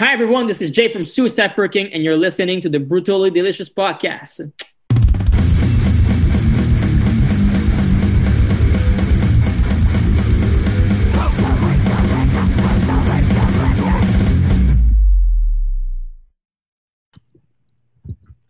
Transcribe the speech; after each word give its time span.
Hi, 0.00 0.14
everyone. 0.14 0.46
This 0.46 0.62
is 0.62 0.70
Jay 0.70 0.90
from 0.90 1.04
Suicide 1.04 1.52
King, 1.72 1.92
and 1.92 2.02
you're 2.02 2.16
listening 2.16 2.58
to 2.62 2.70
the 2.70 2.80
Brutally 2.80 3.30
Delicious 3.30 3.68
podcast. 3.68 4.50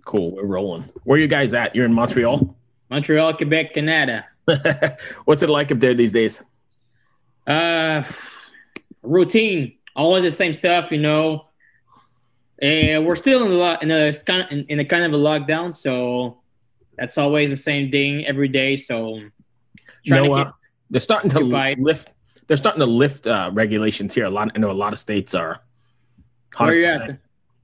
Cool. 0.05 0.37
We're 0.37 0.45
rolling. 0.45 0.89
Where 1.03 1.17
are 1.17 1.21
you 1.21 1.27
guys 1.27 1.53
at? 1.53 1.75
You're 1.75 1.85
in 1.85 1.93
Montreal? 1.93 2.57
Montreal, 2.91 3.35
Quebec, 3.35 3.75
Canada. 3.75 4.25
What's 5.25 5.43
it 5.43 5.49
like 5.49 5.73
up 5.73 5.81
there 5.81 5.95
these 5.95 6.13
days? 6.13 6.45
Uh, 7.45 8.05
routine. 9.03 9.80
Always 9.97 10.23
the 10.23 10.31
same 10.31 10.55
stuff, 10.55 10.91
you 10.91 10.99
know. 10.99 11.47
And 12.63 13.07
we're 13.07 13.17
still 13.17 13.45
in 13.45 13.53
a 13.53 13.55
lot 13.55 13.83
in 13.83 13.91
a 13.91 14.13
kind 14.13 14.43
of, 14.43 14.53
in, 14.53 14.65
in 14.67 14.81
a 14.81 14.85
kind 14.85 15.05
of 15.05 15.13
a 15.13 15.23
lockdown, 15.23 15.75
so 15.75 16.39
that's 16.99 17.17
always 17.17 17.49
the 17.49 17.57
same 17.57 17.91
thing 17.91 18.27
every 18.27 18.49
day. 18.49 18.77
So 18.77 19.21
trying 20.07 20.29
no, 20.29 20.35
to 20.35 20.41
uh, 20.41 20.53
they're 20.91 21.01
starting 21.01 21.31
to 21.31 21.41
lift. 21.41 22.13
They're 22.47 22.57
starting 22.57 22.81
to 22.81 22.87
lift 22.87 23.27
uh, 23.27 23.51
regulations 23.53 24.15
here. 24.15 24.25
A 24.25 24.31
lot. 24.31 24.51
I 24.55 24.59
know 24.59 24.71
a 24.71 24.73
lot 24.73 24.93
of 24.93 24.99
states 24.99 25.35
are. 25.35 25.63
100%. 26.55 26.67
Where 26.67 26.75
you 26.75 26.87
at? 26.87 27.19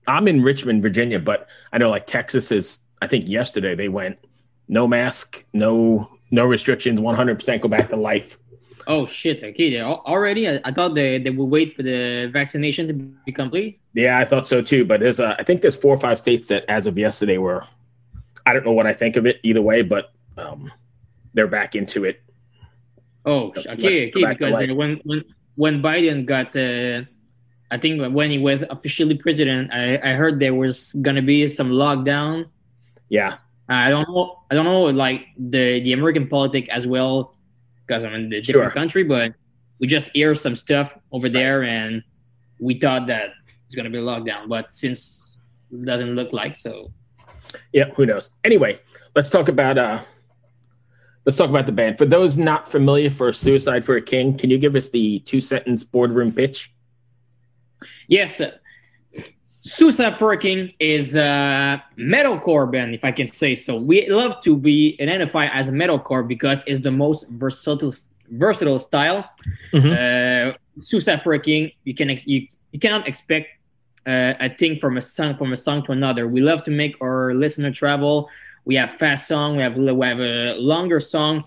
I'm 0.06 0.28
in 0.28 0.42
Richmond, 0.42 0.82
Virginia, 0.82 1.18
but 1.18 1.48
I 1.72 1.78
know 1.78 1.90
like 1.90 2.06
Texas 2.06 2.50
is. 2.50 2.80
I 3.02 3.06
think 3.06 3.28
yesterday 3.28 3.74
they 3.74 3.88
went 3.88 4.18
no 4.68 4.86
mask, 4.88 5.45
no 5.52 6.10
no 6.30 6.46
restrictions, 6.46 7.00
100 7.00 7.38
percent 7.38 7.62
go 7.62 7.68
back 7.68 7.88
to 7.90 7.96
life. 7.96 8.38
Oh 8.88 9.08
shit! 9.08 9.42
Okay, 9.42 9.70
they 9.70 9.82
already. 9.82 10.48
I, 10.48 10.60
I, 10.64 10.70
thought 10.70 10.95
they, 10.95 11.18
they 11.18 11.30
would 11.30 11.46
wait 11.46 11.74
for 11.74 11.82
the 11.82 12.30
vaccination 12.32 12.86
to 12.86 12.92
be 12.92 13.32
complete. 13.32 13.80
Yeah, 13.95 14.18
I 14.18 14.24
thought 14.24 14.46
so 14.46 14.62
too. 14.62 14.84
But 14.84 15.00
there's 15.00 15.18
I 15.18 15.42
think 15.42 15.60
there's 15.60 15.74
four 15.74 15.92
or 15.92 15.98
five 15.98 16.20
states 16.20 16.48
that, 16.48 16.64
as 16.68 16.86
of 16.86 16.96
yesterday, 16.96 17.38
were. 17.38 17.64
I 18.46 18.52
don't 18.52 18.64
know 18.64 18.73
what 18.73 18.87
I 18.87 18.92
think 18.92 19.16
of 19.16 19.26
it 19.26 19.40
either 19.42 19.60
way, 19.60 19.82
but 19.82 20.12
um, 20.38 20.70
they're 21.34 21.48
back 21.48 21.74
into 21.74 22.04
it. 22.04 22.23
Oh, 23.24 23.48
okay, 23.48 23.64
okay. 23.70 24.10
Because 24.14 24.76
when 24.76 25.01
when 25.02 25.24
when 25.57 25.82
Biden 25.82 26.24
got, 26.24 26.54
uh, 26.54 27.02
I 27.73 27.79
think 27.79 28.14
when 28.14 28.30
he 28.30 28.38
was 28.38 28.62
officially 28.70 29.16
president, 29.16 29.73
I, 29.73 29.98
I 29.98 30.12
heard 30.14 30.38
there 30.38 30.54
was 30.54 30.92
gonna 31.02 31.23
be 31.23 31.48
some 31.48 31.70
lockdown. 31.70 32.46
Yeah. 33.09 33.38
I 33.68 33.90
don't 33.90 34.09
know. 34.09 34.45
I 34.48 34.54
don't 34.54 34.64
know, 34.64 34.84
like 34.84 35.26
the 35.37 35.80
the 35.80 35.92
American 35.92 36.29
politic 36.29 36.68
as 36.68 36.87
well 36.87 37.35
because 37.87 38.04
I'm 38.04 38.15
in 38.15 38.32
a 38.32 38.40
different 38.40 38.46
sure. 38.46 38.70
country, 38.70 39.04
but 39.04 39.32
we 39.79 39.87
just 39.87 40.10
hear 40.10 40.34
some 40.34 40.56
stuff 40.56 40.92
over 41.12 41.29
there, 41.29 41.62
and 41.62 42.02
we 42.60 42.79
thought 42.79 43.06
that 43.09 43.30
it's 43.66 43.74
gonna 43.74 43.90
be 43.90 43.98
a 43.98 44.02
lockdown, 44.02 44.48
but 44.48 44.70
since 44.70 45.37
it 45.73 45.84
doesn't 45.84 46.14
look 46.14 46.32
like 46.32 46.57
so. 46.57 46.92
Yeah, 47.73 47.90
who 47.90 48.07
knows? 48.07 48.30
Anyway, 48.45 48.79
let's 49.14 49.30
talk 49.30 49.48
about 49.48 49.79
uh 49.79 50.01
let's 51.24 51.37
talk 51.37 51.51
about 51.51 51.66
the 51.66 51.73
band. 51.73 51.98
For 51.98 52.07
those 52.07 52.37
not 52.37 52.68
familiar 52.68 53.10
for 53.10 53.32
Suicide 53.32 53.84
for 53.84 53.96
a 53.96 54.02
King, 54.02 54.37
can 54.37 54.51
you 54.51 54.59
give 54.59 54.74
us 54.74 54.88
the 54.88 55.20
two 55.20 55.40
sentence 55.40 55.84
boardroom 55.84 56.32
pitch? 56.32 56.73
Yes. 58.09 58.40
Suicide 59.66 60.16
for 60.16 60.32
a 60.32 60.38
King 60.38 60.72
is 60.78 61.16
a 61.16 61.82
metalcore 61.98 62.70
band, 62.70 62.95
if 62.95 63.02
I 63.02 63.10
can 63.10 63.26
say 63.26 63.56
so. 63.56 63.74
We 63.74 64.08
love 64.08 64.41
to 64.42 64.56
be 64.56 64.97
identified 65.00 65.50
as 65.53 65.70
a 65.70 65.72
metalcore 65.72 66.26
because 66.26 66.62
it's 66.69 66.81
the 66.81 66.92
most 66.92 67.28
versatile 67.31 67.92
versatile 68.31 68.78
style. 68.78 69.28
Mm-hmm. 69.72 70.53
Uh, 70.53 70.56
Suicide 70.81 71.22
for 71.25 71.34
you 71.34 71.94
can 71.97 72.10
ex- 72.10 72.26
you, 72.28 72.47
you 72.70 72.78
cannot 72.78 73.08
expect 73.08 73.48
uh, 74.06 74.34
a 74.38 74.54
thing 74.54 74.78
from 74.78 74.98
a 74.98 75.03
song 75.03 75.36
from 75.36 75.53
a 75.53 75.56
song 75.56 75.84
to 75.86 75.92
another. 75.92 76.28
We 76.28 76.41
love 76.41 76.62
to 76.64 76.70
make 76.70 76.94
our 77.00 77.34
listener 77.34 77.72
travel. 77.72 78.28
We 78.66 78.76
have 78.76 78.94
fast 78.94 79.26
song. 79.26 79.56
We 79.56 79.62
have 79.64 79.76
we 79.76 80.06
have 80.06 80.20
a 80.20 80.54
longer 80.58 81.00
song. 81.00 81.44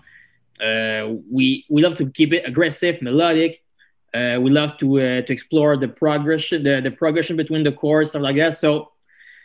Uh, 0.60 1.14
we 1.30 1.64
we 1.70 1.80
love 1.82 1.96
to 1.96 2.10
keep 2.10 2.34
it 2.34 2.46
aggressive, 2.46 3.00
melodic. 3.00 3.62
Uh, 4.12 4.38
we 4.40 4.50
love 4.50 4.76
to 4.78 5.00
uh, 5.00 5.22
to 5.22 5.32
explore 5.32 5.76
the 5.76 5.88
progression, 5.88 6.62
the, 6.62 6.80
the 6.80 6.90
progression 6.90 7.36
between 7.36 7.62
the 7.62 7.72
chords, 7.72 8.10
stuff 8.10 8.22
like 8.22 8.36
that. 8.36 8.56
So 8.56 8.90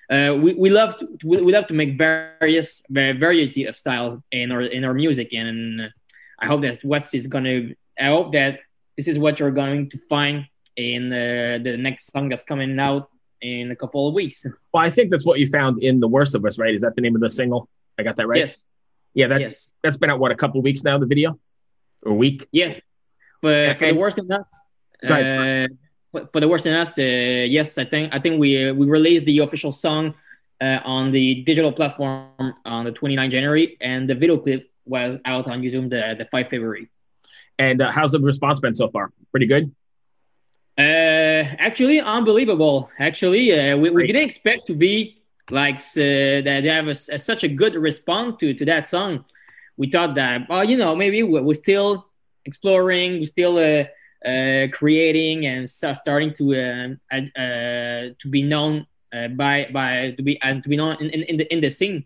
uh, 0.09 0.35
we, 0.41 0.53
we 0.53 0.69
love 0.69 0.97
to 0.97 1.17
we, 1.23 1.41
we 1.41 1.51
love 1.51 1.67
to 1.67 1.73
make 1.73 1.97
various 1.97 2.83
variety 2.89 3.65
of 3.65 3.75
styles 3.75 4.19
in 4.31 4.51
our 4.51 4.61
in 4.61 4.83
our 4.83 4.93
music, 4.93 5.33
and 5.33 5.91
I 6.39 6.45
hope 6.47 6.61
that's 6.61 6.83
what 6.83 7.13
is 7.13 7.27
gonna. 7.27 7.69
I 7.99 8.07
hope 8.07 8.33
that 8.33 8.59
this 8.97 9.07
is 9.07 9.17
what 9.19 9.39
you're 9.39 9.51
going 9.51 9.89
to 9.89 9.99
find 10.09 10.47
in 10.75 11.11
uh, 11.11 11.59
the 11.61 11.77
next 11.77 12.11
song 12.11 12.29
that's 12.29 12.43
coming 12.43 12.79
out 12.79 13.09
in 13.41 13.71
a 13.71 13.75
couple 13.75 14.07
of 14.07 14.13
weeks. 14.13 14.45
Well, 14.73 14.83
I 14.83 14.89
think 14.89 15.09
that's 15.09 15.25
what 15.25 15.39
you 15.39 15.47
found 15.47 15.81
in 15.81 16.01
the 16.01 16.07
worst 16.07 16.35
of 16.35 16.43
us, 16.43 16.59
right? 16.59 16.73
Is 16.73 16.81
that 16.81 16.95
the 16.95 17.01
name 17.01 17.15
of 17.15 17.21
the 17.21 17.29
single? 17.29 17.69
I 17.97 18.03
got 18.03 18.17
that 18.17 18.27
right. 18.27 18.39
Yes. 18.39 18.61
Yeah, 19.13 19.27
that's 19.27 19.41
yes. 19.41 19.73
that's 19.81 19.95
been 19.95 20.09
out 20.09 20.19
what 20.19 20.31
a 20.31 20.35
couple 20.35 20.59
of 20.59 20.65
weeks 20.65 20.83
now. 20.83 20.97
The 20.97 21.05
video, 21.05 21.39
or 22.01 22.11
a 22.11 22.15
week. 22.15 22.45
Yes, 22.51 22.81
but 23.45 23.79
for 23.79 23.88
the 23.88 24.00
worst 24.03 24.17
in 24.17 24.31
us, 24.31 24.47
uh, 25.03 25.67
for 26.31 26.39
the 26.39 26.47
worst 26.47 26.66
in 26.66 26.73
us, 26.73 26.97
uh, 26.97 27.03
yes, 27.03 27.78
I 27.78 27.85
think 27.85 28.13
I 28.16 28.19
think 28.19 28.39
we 28.39 28.69
uh, 28.69 28.73
we 28.73 28.85
released 28.88 29.25
the 29.25 29.39
official 29.39 29.72
song 29.72 30.16
uh, 30.61 30.79
on 30.83 31.11
the 31.11 31.44
digital 31.44 31.72
platform 31.72 32.53
on 32.66 32.85
the 32.85 32.91
29th 32.91 33.31
January, 33.31 33.78
and 33.81 34.09
the 34.09 34.16
video 34.16 34.38
clip 34.38 34.72
was 34.85 35.19
out 35.25 35.47
on 35.47 35.61
YouTube 35.61 35.89
the 35.89 36.16
the 36.17 36.25
5 36.31 36.50
February. 36.50 36.89
And 37.57 37.81
uh, 37.81 37.91
how's 37.91 38.11
the 38.11 38.19
response 38.19 38.59
been 38.59 38.75
so 38.75 38.89
far? 38.89 39.11
Pretty 39.31 39.45
good. 39.45 39.73
Uh, 40.77 41.44
actually, 41.67 42.01
unbelievable. 42.01 42.89
Actually, 43.00 43.45
uh, 43.53 43.77
we, 43.77 43.89
we 43.91 44.07
didn't 44.07 44.23
expect 44.23 44.67
to 44.67 44.73
be 44.73 45.22
like 45.50 45.75
uh, 45.75 46.44
that. 46.45 46.62
They 46.63 46.69
have 46.69 46.88
a, 46.88 46.97
a, 47.16 47.19
such 47.19 47.44
a 47.45 47.47
good 47.47 47.75
response 47.75 48.38
to 48.39 48.53
to 48.53 48.66
that 48.66 48.88
song. 48.88 49.23
We 49.77 49.89
thought 49.89 50.16
that, 50.16 50.47
well, 50.50 50.63
you 50.63 50.77
know, 50.77 50.95
maybe 50.95 51.23
we're, 51.23 51.44
we're 51.44 51.53
still 51.53 52.07
exploring, 52.45 53.19
we're 53.19 53.25
still 53.25 53.57
uh, 53.57 53.85
uh, 54.25 54.67
creating 54.72 55.45
and 55.45 55.69
starting 55.69 56.33
to 56.33 56.56
uh, 56.56 57.16
uh, 57.16 58.09
to 58.17 58.28
be 58.28 58.41
known 58.41 58.88
uh, 59.13 59.28
by 59.29 59.67
by 59.72 60.16
to 60.17 60.23
be 60.23 60.41
and 60.41 60.63
to 60.63 60.69
be 60.69 60.75
known 60.75 60.97
in, 61.00 61.09
in, 61.11 61.23
in, 61.23 61.38
the 61.38 61.53
in 61.53 61.61
the 61.61 61.69
scene. 61.69 62.03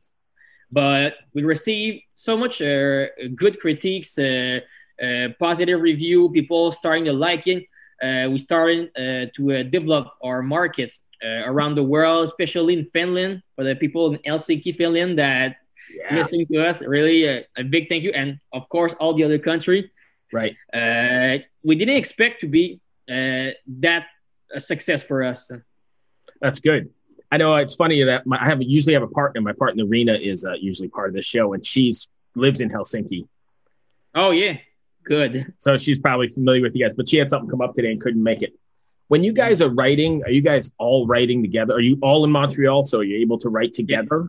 But 0.72 1.16
we 1.34 1.44
receive 1.44 2.02
so 2.16 2.36
much 2.38 2.62
uh, 2.62 3.06
good 3.36 3.60
critiques, 3.60 4.20
uh, 4.20 4.60
positive 5.40 5.82
review, 5.82 6.30
people 6.30 6.72
starting 6.72 7.06
to 7.06 7.14
like 7.14 7.48
it. 7.48 7.64
we 8.30 8.38
started 8.38 8.92
to 9.34 9.64
develop 9.64 10.08
our 10.22 10.42
markets 10.44 11.02
around 11.24 11.76
the 11.76 11.84
world, 11.84 12.26
especially 12.26 12.74
in 12.74 12.86
Finland 12.92 13.42
for 13.56 13.64
the 13.64 13.76
people 13.76 14.14
in 14.14 14.20
Helsinki, 14.28 14.76
Finland 14.76 15.18
that 15.18 15.56
yeah. 15.90 16.16
listening 16.16 16.46
to 16.52 16.60
us. 16.68 16.82
Really, 16.82 17.26
a 17.26 17.64
big 17.64 17.88
thank 17.90 18.04
you, 18.04 18.12
and 18.12 18.40
of 18.52 18.68
course 18.70 18.94
all 19.00 19.14
the 19.14 19.24
other 19.24 19.40
country. 19.40 19.90
Right. 20.32 20.56
Uh, 20.74 21.44
we 21.64 21.76
didn't 21.76 21.96
expect 21.96 22.42
to 22.42 22.48
be 22.48 22.80
uh, 23.10 23.52
that 23.80 24.06
a 24.54 24.60
success 24.60 25.04
for 25.04 25.24
us. 25.24 25.52
That's 26.42 26.60
good. 26.60 26.90
I 27.32 27.38
know 27.38 27.54
it's 27.56 27.76
funny 27.76 28.04
that 28.04 28.26
my, 28.26 28.42
I 28.42 28.48
have 28.48 28.62
usually 28.62 28.94
have 28.94 29.04
a 29.04 29.08
partner. 29.08 29.42
My 29.42 29.54
partner 29.54 29.86
Rena 29.86 30.14
is 30.14 30.46
uh, 30.46 30.54
usually 30.54 30.90
part 30.90 31.10
of 31.10 31.16
the 31.16 31.22
show, 31.22 31.54
and 31.54 31.66
she's 31.66 32.08
lives 32.36 32.62
in 32.62 32.70
Helsinki. 32.70 33.28
Oh 34.16 34.32
yeah, 34.32 34.58
good. 35.04 35.54
So 35.58 35.78
she's 35.78 36.00
probably 36.00 36.28
familiar 36.28 36.62
with 36.62 36.76
you 36.76 36.86
guys, 36.86 36.96
but 36.96 37.08
she 37.08 37.18
had 37.18 37.30
something 37.30 37.50
come 37.50 37.62
up 37.62 37.74
today 37.74 37.92
and 37.92 38.02
couldn't 38.02 38.24
make 38.24 38.42
it. 38.42 38.54
When 39.10 39.24
you 39.24 39.34
guys 39.34 39.62
are 39.62 39.70
writing, 39.70 40.24
are 40.24 40.32
you 40.32 40.42
guys 40.42 40.72
all 40.78 41.08
writing 41.08 41.42
together? 41.42 41.74
Are 41.74 41.80
you 41.80 41.98
all 42.02 42.24
in 42.24 42.32
Montreal, 42.32 42.84
so 42.84 43.02
you're 43.02 43.20
able 43.20 43.40
to 43.40 43.50
write 43.50 43.74
together? 43.74 44.28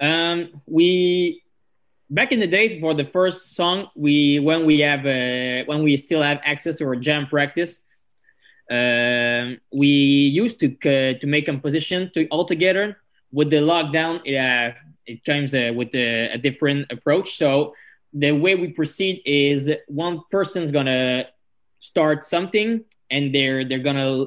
Um, 0.00 0.62
we 0.66 1.42
back 2.10 2.32
in 2.32 2.40
the 2.40 2.46
days 2.46 2.78
for 2.80 2.94
the 2.94 3.04
first 3.04 3.54
song 3.54 3.88
we 3.94 4.38
when 4.38 4.64
we 4.64 4.80
have 4.80 5.00
uh, 5.00 5.64
when 5.66 5.82
we 5.82 5.96
still 5.96 6.22
have 6.22 6.40
access 6.44 6.74
to 6.76 6.84
our 6.84 6.96
jam 6.96 7.26
practice 7.26 7.80
uh, 8.70 9.54
we 9.72 9.88
used 9.88 10.60
to 10.60 10.68
uh, 10.84 11.18
to 11.18 11.26
make 11.26 11.48
a 11.48 11.52
composition 11.52 12.10
to 12.14 12.28
all 12.28 12.44
together. 12.44 12.98
With 13.32 13.50
the 13.50 13.56
lockdown 13.56 14.20
it, 14.24 14.36
uh, 14.36 14.74
it 15.06 15.24
comes 15.24 15.54
uh, 15.54 15.72
with 15.74 15.94
a, 15.94 16.32
a, 16.32 16.38
different 16.38 16.90
approach. 16.92 17.36
So 17.36 17.74
the 18.12 18.32
way 18.32 18.54
we 18.54 18.68
proceed 18.68 19.22
is 19.24 19.70
one 19.86 20.22
person's 20.30 20.70
gonna 20.70 21.28
start 21.78 22.22
something 22.22 22.84
and 23.10 23.34
they're 23.34 23.66
they're 23.66 23.78
gonna 23.78 24.26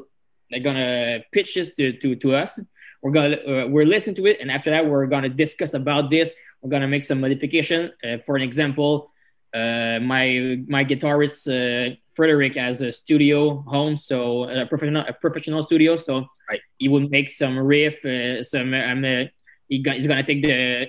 they're 0.50 0.60
gonna 0.60 1.20
pitch 1.32 1.56
this 1.56 1.74
to, 1.76 1.94
to, 1.94 2.16
to 2.16 2.36
us. 2.36 2.60
We're 3.04 3.12
gonna 3.12 3.38
uh, 3.38 3.68
we're 3.68 3.86
listening 3.86 4.16
to 4.18 4.26
it 4.26 4.40
and 4.40 4.50
after 4.50 4.72
that 4.72 4.88
we're 4.88 5.08
gonna 5.08 5.30
discuss 5.30 5.74
about 5.76 6.10
this 6.10 6.34
we're 6.62 6.70
gonna 6.70 6.88
make 6.88 7.04
some 7.04 7.22
modification. 7.22 7.92
Uh, 8.04 8.18
for 8.26 8.36
an 8.36 8.42
example, 8.42 9.12
uh, 9.54 10.00
my 10.02 10.58
my 10.68 10.86
guitarist 10.86 11.48
uh, 11.50 11.96
Frederick 12.16 12.56
has 12.56 12.82
a 12.82 12.92
studio 12.92 13.62
home, 13.68 13.98
so 13.98 14.44
a 14.44 14.66
professional 14.66 15.06
a 15.08 15.14
professional 15.14 15.64
studio. 15.64 15.96
So 15.96 16.26
right. 16.50 16.62
he 16.78 16.88
will 16.88 17.08
make 17.10 17.30
some 17.30 17.58
riff, 17.58 18.04
uh, 18.06 18.44
some 18.44 18.74
um, 18.74 19.04
uh, 19.04 19.26
he 19.68 19.84
he's 19.86 20.08
gonna 20.08 20.24
take 20.24 20.42
the 20.42 20.88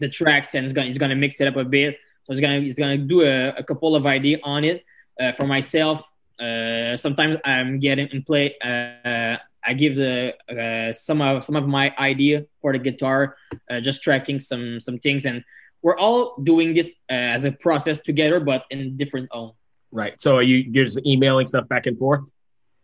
the 0.00 0.08
tracks 0.08 0.54
and 0.54 0.64
he's 0.64 0.72
gonna 0.72 0.86
he's 0.86 0.98
gonna 0.98 1.16
mix 1.16 1.40
it 1.40 1.48
up 1.48 1.56
a 1.56 1.64
bit. 1.64 1.96
So 2.24 2.32
he's 2.32 2.40
gonna 2.40 2.60
he's 2.60 2.74
gonna 2.74 2.98
do 2.98 3.22
a, 3.22 3.48
a 3.50 3.64
couple 3.64 3.96
of 3.96 4.06
ideas 4.06 4.40
on 4.44 4.64
it. 4.64 4.84
Uh, 5.20 5.32
for 5.32 5.46
myself, 5.46 6.10
uh, 6.40 6.96
sometimes 6.96 7.36
I'm 7.44 7.78
getting 7.78 8.08
and 8.12 8.24
play 8.24 8.56
uh, 8.64 9.36
I 9.64 9.74
give 9.74 9.96
the 9.96 10.34
uh, 10.48 10.92
some 10.92 11.20
of 11.20 11.44
some 11.44 11.56
of 11.56 11.66
my 11.66 11.94
idea 11.98 12.46
for 12.60 12.72
the 12.72 12.78
guitar, 12.78 13.36
uh, 13.70 13.80
just 13.80 14.02
tracking 14.02 14.38
some 14.38 14.80
some 14.80 14.98
things, 14.98 15.24
and 15.24 15.44
we're 15.82 15.96
all 15.98 16.36
doing 16.42 16.74
this 16.74 16.92
uh, 17.10 17.14
as 17.36 17.44
a 17.44 17.52
process 17.52 17.98
together, 17.98 18.40
but 18.40 18.64
in 18.70 18.96
different 18.96 19.28
own. 19.32 19.52
Right. 19.90 20.18
So 20.20 20.36
are 20.36 20.42
you're 20.42 20.84
just 20.84 21.04
emailing 21.06 21.46
stuff 21.46 21.68
back 21.68 21.86
and 21.86 21.98
forth? 21.98 22.30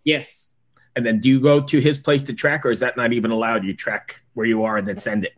Yes. 0.04 0.48
And 0.94 1.06
then 1.06 1.20
do 1.20 1.28
you 1.28 1.40
go 1.40 1.60
to 1.60 1.80
his 1.80 1.98
place 1.98 2.22
to 2.22 2.34
track, 2.34 2.66
or 2.66 2.70
is 2.70 2.80
that 2.80 2.96
not 2.96 3.12
even 3.12 3.30
allowed? 3.30 3.64
You 3.64 3.74
track 3.74 4.22
where 4.34 4.46
you 4.46 4.64
are 4.64 4.76
and 4.76 4.86
then 4.86 4.96
send 4.96 5.24
it. 5.24 5.34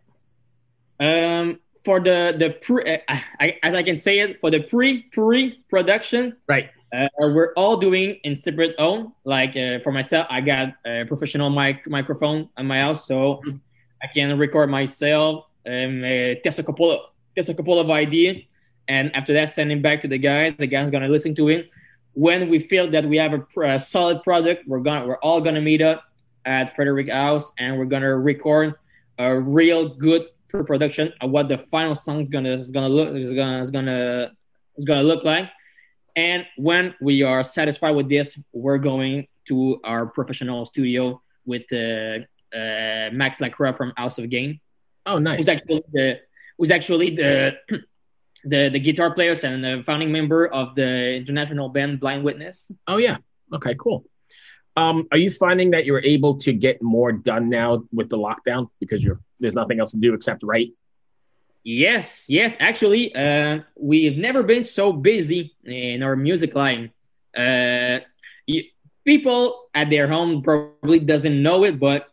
Um, 0.99 1.59
for 1.83 1.99
the 1.99 2.35
the 2.37 2.51
pre, 2.51 2.83
uh, 2.83 2.97
I, 3.07 3.59
as 3.63 3.73
I 3.73 3.83
can 3.83 3.97
say 3.97 4.19
it, 4.19 4.39
for 4.41 4.49
the 4.49 4.61
pre 4.61 5.03
pre 5.03 5.63
production, 5.69 6.37
right? 6.47 6.71
Uh, 6.93 7.07
we're 7.19 7.53
all 7.53 7.77
doing 7.77 8.19
in 8.23 8.35
separate 8.35 8.75
own. 8.77 9.13
Like 9.23 9.55
uh, 9.55 9.79
for 9.79 9.91
myself, 9.91 10.27
I 10.29 10.41
got 10.41 10.73
a 10.85 11.05
professional 11.05 11.49
mic 11.49 11.87
microphone 11.87 12.49
at 12.57 12.65
my 12.65 12.79
house, 12.79 13.07
so. 13.07 13.41
I 14.03 14.07
can 14.07 14.37
record 14.37 14.69
myself, 14.69 15.45
um, 15.67 16.03
uh, 16.03 16.35
test 16.43 16.59
a 16.59 16.63
couple 16.63 16.91
of 16.91 16.99
test 17.35 17.49
a 17.49 17.53
couple 17.53 17.79
of 17.79 17.89
ideas, 17.89 18.37
and 18.87 19.15
after 19.15 19.33
that, 19.33 19.49
send 19.49 19.71
it 19.71 19.81
back 19.81 20.01
to 20.01 20.07
the 20.07 20.17
guy. 20.17 20.49
The 20.51 20.67
guy's 20.67 20.89
gonna 20.89 21.07
listen 21.07 21.35
to 21.35 21.49
it. 21.49 21.69
When 22.13 22.49
we 22.49 22.59
feel 22.59 22.89
that 22.91 23.05
we 23.05 23.17
have 23.17 23.33
a, 23.33 23.61
a 23.61 23.79
solid 23.79 24.23
product, 24.23 24.67
we're 24.67 24.79
gonna 24.79 25.05
we're 25.05 25.19
all 25.19 25.39
gonna 25.39 25.61
meet 25.61 25.81
up 25.81 26.03
at 26.45 26.75
Frederick 26.75 27.09
House, 27.09 27.51
and 27.59 27.77
we're 27.77 27.85
gonna 27.85 28.17
record 28.17 28.73
a 29.19 29.37
real 29.37 29.87
good 29.87 30.27
pre-production 30.49 31.13
of 31.21 31.29
what 31.29 31.47
the 31.47 31.59
final 31.69 31.95
song 31.95 32.21
is 32.21 32.29
gonna 32.29 32.49
is 32.49 32.71
gonna 32.71 32.89
look 32.89 33.15
is 33.15 33.33
gonna 33.33 33.61
is 33.61 33.69
gonna 33.69 34.31
is 34.77 34.85
gonna 34.85 35.03
look 35.03 35.23
like 35.23 35.47
and 36.15 36.45
when 36.57 36.95
we 37.01 37.23
are 37.23 37.43
satisfied 37.43 37.91
with 37.91 38.09
this, 38.09 38.37
we're 38.53 38.77
going 38.77 39.27
to 39.47 39.79
our 39.83 40.05
professional 40.05 40.65
studio 40.65 41.21
with 41.45 41.63
uh, 41.71 42.19
uh, 42.55 43.09
Max 43.11 43.41
Lacroix 43.41 43.73
from 43.73 43.93
House 43.97 44.17
of 44.17 44.29
Gain. 44.29 44.59
Oh, 45.05 45.17
nice. 45.17 45.37
Who's 45.37 45.49
actually 45.49 45.83
the 45.91 46.19
who's 46.57 46.71
actually 46.71 47.15
the 47.15 47.57
the 48.43 48.69
the 48.69 48.79
guitar 48.79 49.13
players 49.13 49.43
and 49.43 49.63
the 49.63 49.83
founding 49.85 50.11
member 50.11 50.47
of 50.47 50.75
the 50.75 51.15
international 51.15 51.69
band 51.69 51.99
Blind 51.99 52.23
Witness. 52.23 52.71
Oh 52.87 52.97
yeah. 52.97 53.17
Okay. 53.53 53.75
Cool. 53.75 54.05
Um, 54.77 55.07
are 55.11 55.17
you 55.17 55.29
finding 55.29 55.71
that 55.71 55.85
you're 55.85 56.03
able 56.03 56.37
to 56.37 56.53
get 56.53 56.81
more 56.81 57.11
done 57.11 57.49
now 57.49 57.83
with 57.91 58.09
the 58.09 58.17
lockdown 58.17 58.69
because 58.79 59.03
you're 59.03 59.19
there's 59.39 59.55
nothing 59.55 59.79
else 59.79 59.91
to 59.91 59.97
do 59.97 60.13
except 60.13 60.43
write? 60.43 60.71
Yes, 61.63 62.25
yes. 62.27 62.55
Actually, 62.59 63.13
uh, 63.15 63.59
we've 63.75 64.17
never 64.17 64.41
been 64.41 64.63
so 64.63 64.91
busy 64.91 65.55
in 65.63 66.01
our 66.01 66.15
music 66.15 66.55
line. 66.55 66.91
Uh, 67.37 67.99
you, 68.47 68.63
people 69.05 69.69
at 69.73 69.89
their 69.89 70.07
home 70.07 70.41
probably 70.41 70.99
doesn't 70.99 71.41
know 71.41 71.63
it, 71.63 71.79
but 71.79 72.07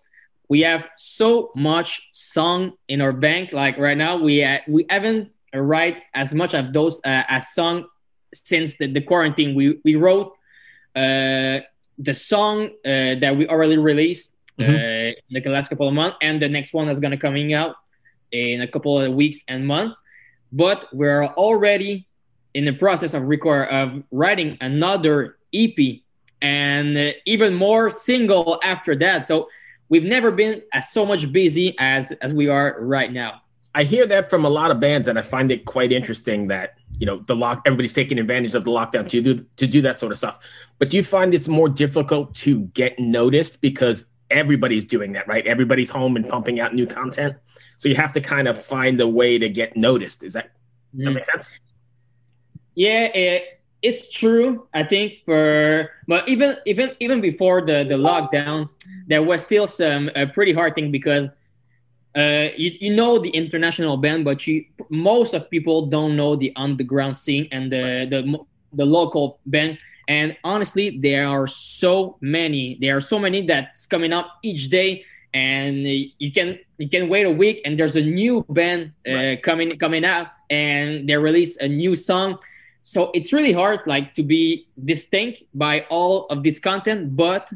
we 0.49 0.61
have 0.61 0.87
so 0.97 1.51
much 1.55 2.09
song 2.13 2.73
in 2.89 3.01
our 3.01 3.13
bank. 3.13 3.53
Like 3.53 3.79
right 3.79 3.97
now, 3.97 4.17
we 4.19 4.45
uh, 4.45 4.59
we 4.69 4.85
haven't 4.91 5.31
write 5.55 6.03
as 6.15 6.35
much 6.35 6.55
of 6.55 6.73
those 6.75 7.01
uh, 7.05 7.25
as 7.29 7.49
song 7.55 7.87
since 8.35 8.77
the, 8.77 8.87
the 8.87 9.01
quarantine. 9.01 9.55
We 9.55 9.81
we 9.83 9.97
wrote 9.97 10.35
uh, 10.95 11.61
the 11.99 12.15
song 12.15 12.71
uh, 12.85 13.17
that 13.17 13.35
we 13.35 13.49
already 13.49 13.79
released 13.79 14.35
mm-hmm. 14.59 14.75
uh, 14.75 15.37
in 15.37 15.43
the 15.43 15.51
last 15.51 15.69
couple 15.69 15.89
of 15.89 15.95
months, 15.95 16.19
and 16.21 16.41
the 16.41 16.49
next 16.51 16.75
one 16.75 16.89
is 16.89 17.01
gonna 17.01 17.17
coming 17.17 17.55
out 17.55 17.77
in 18.33 18.63
a 18.63 18.69
couple 18.69 19.01
of 19.01 19.13
weeks 19.13 19.43
and 19.49 19.67
months. 19.67 19.97
But 20.53 20.89
we're 20.93 21.27
already 21.27 22.07
in 22.55 22.65
the 22.65 22.73
process 22.73 23.15
of 23.15 23.23
record 23.23 23.69
of 23.69 24.03
writing 24.11 24.57
another 24.61 25.37
EP 25.55 26.01
and 26.41 27.15
even 27.27 27.55
more 27.55 27.91
single 27.91 28.59
after 28.63 28.97
that. 28.97 29.29
So 29.29 29.49
we've 29.89 30.05
never 30.05 30.31
been 30.31 30.63
as 30.73 30.91
so 30.91 31.05
much 31.05 31.31
busy 31.33 31.75
as 31.79 32.13
as 32.23 32.33
we 32.33 32.49
are 32.49 32.77
right 32.81 33.13
now. 33.13 33.43
I 33.75 33.85
hear 33.85 34.07
that 34.07 34.31
from 34.31 34.45
a 34.45 34.49
lot 34.49 34.71
of 34.71 34.81
bands, 34.81 35.09
and 35.09 35.19
I 35.19 35.23
find 35.23 35.51
it 35.51 35.65
quite 35.65 35.93
interesting 35.93 36.49
that 36.49 36.75
you 36.99 37.07
know 37.07 37.19
the 37.19 37.37
lock 37.37 37.63
everybody's 37.65 37.93
taking 37.93 38.19
advantage 38.19 38.55
of 38.55 38.65
the 38.65 38.71
lockdown 38.71 39.09
to 39.09 39.23
do 39.23 39.47
to 39.57 39.67
do 39.67 39.81
that 39.83 40.01
sort 40.01 40.13
of 40.13 40.19
stuff. 40.19 40.39
But 40.79 40.91
do 40.91 40.97
you 40.97 41.05
find 41.05 41.35
it's 41.35 41.49
more 41.49 41.69
difficult 41.69 42.35
to 42.37 42.61
get 42.75 42.99
noticed 42.99 43.61
because 43.61 44.09
everybody's 44.31 44.85
doing 44.85 45.13
that, 45.13 45.27
right? 45.27 45.47
Everybody's 45.47 45.91
home 45.91 46.17
and 46.17 46.29
pumping 46.29 46.61
out 46.61 46.75
new 46.75 46.87
content. 46.87 47.37
So 47.79 47.89
you 47.89 47.95
have 47.95 48.13
to 48.13 48.21
kind 48.21 48.47
of 48.49 48.63
find 48.63 49.01
a 49.01 49.09
way 49.09 49.39
to 49.39 49.49
get 49.49 49.77
noticed. 49.77 50.23
Is 50.23 50.35
that, 50.35 50.51
mm. 50.95 51.05
that 51.05 51.11
make 51.13 51.25
sense? 51.25 51.59
Yeah, 52.75 53.05
it, 53.07 53.61
it's 53.83 54.09
true. 54.09 54.67
I 54.75 54.85
think 54.85 55.25
for 55.25 55.91
but 56.07 56.29
even 56.29 56.57
even 56.67 56.93
even 57.01 57.21
before 57.21 57.61
the 57.61 57.85
the 57.85 57.95
lockdown, 57.95 58.69
there 59.07 59.23
was 59.23 59.43
still 59.43 59.67
some 59.67 60.11
a 60.17 60.27
pretty 60.27 60.53
hard 60.53 60.75
thing 60.75 60.91
because 60.91 61.31
uh, 62.17 62.49
you, 62.57 62.73
you 62.81 62.95
know 62.95 63.19
the 63.19 63.31
international 63.31 63.97
band, 63.97 64.25
but 64.25 64.47
you 64.47 64.65
most 64.91 65.35
of 65.35 65.49
people 65.51 65.87
don't 65.87 66.17
know 66.17 66.35
the 66.35 66.53
underground 66.57 67.17
scene 67.17 67.49
and 67.53 67.71
the 67.71 68.07
the 68.11 68.39
the 68.73 68.85
local 68.85 69.39
band. 69.47 69.79
And 70.09 70.37
honestly, 70.43 70.99
there 70.99 71.29
are 71.29 71.47
so 71.47 72.17
many. 72.21 72.79
There 72.81 72.97
are 72.97 73.01
so 73.01 73.19
many 73.19 73.43
that's 73.43 73.87
coming 73.87 74.13
up 74.13 74.39
each 74.43 74.71
day 74.71 75.05
and 75.35 75.87
you 75.87 76.33
can 76.33 76.59
you 76.79 76.89
can 76.89 77.09
wait 77.09 77.27
a 77.27 77.31
week 77.31 77.61
and 77.65 77.79
there's 77.79 77.97
a 77.97 78.03
new 78.03 78.45
band 78.49 78.93
uh, 79.09 79.15
right. 79.15 79.43
coming 79.43 79.79
coming 79.79 80.05
out 80.05 80.29
and 80.51 81.09
they 81.09 81.17
release 81.17 81.57
a 81.59 81.69
new 81.69 81.95
song. 81.95 82.39
So 82.85 83.11
it's 83.13 83.33
really 83.33 83.53
hard 83.53 83.81
like 83.87 84.15
to 84.15 84.23
be 84.23 84.69
distinct 84.85 85.43
by 85.55 85.87
all 85.91 86.27
of 86.31 86.43
this 86.43 86.59
content 86.59 87.15
but 87.17 87.53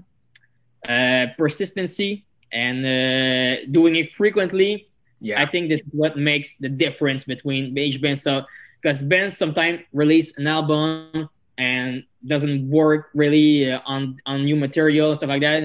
uh, 0.88 1.26
persistency 1.38 2.26
and 2.52 2.84
uh, 2.84 3.64
doing 3.70 3.96
it 3.96 4.12
frequently 4.12 4.88
yeah. 5.22 5.40
I 5.40 5.46
think 5.46 5.68
this 5.68 5.80
is 5.80 5.92
what 5.92 6.18
makes 6.18 6.56
the 6.56 6.68
difference 6.68 7.24
between 7.24 7.78
each 7.78 8.02
band 8.02 8.18
so 8.18 8.44
because 8.82 9.00
bands 9.00 9.38
sometimes 9.38 9.80
release 9.92 10.36
an 10.36 10.48
album 10.48 11.28
and 11.56 12.04
doesn't 12.26 12.68
work 12.68 13.10
really 13.14 13.70
uh, 13.70 13.80
on 13.86 14.18
on 14.26 14.44
new 14.44 14.56
material 14.56 15.14
stuff 15.14 15.28
like 15.28 15.42
that. 15.42 15.62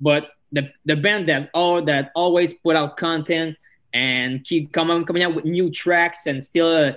But 0.00 0.30
the 0.54 0.72
the 0.84 0.96
band 0.96 1.28
that 1.28 1.50
all 1.52 1.82
that 1.82 2.12
always 2.14 2.54
put 2.54 2.76
out 2.76 2.96
content 2.96 3.56
and 3.92 4.44
keep 4.44 4.72
coming 4.72 5.04
coming 5.04 5.22
out 5.22 5.34
with 5.34 5.44
new 5.44 5.70
tracks 5.70 6.26
and 6.26 6.42
still 6.42 6.68
uh, 6.68 6.92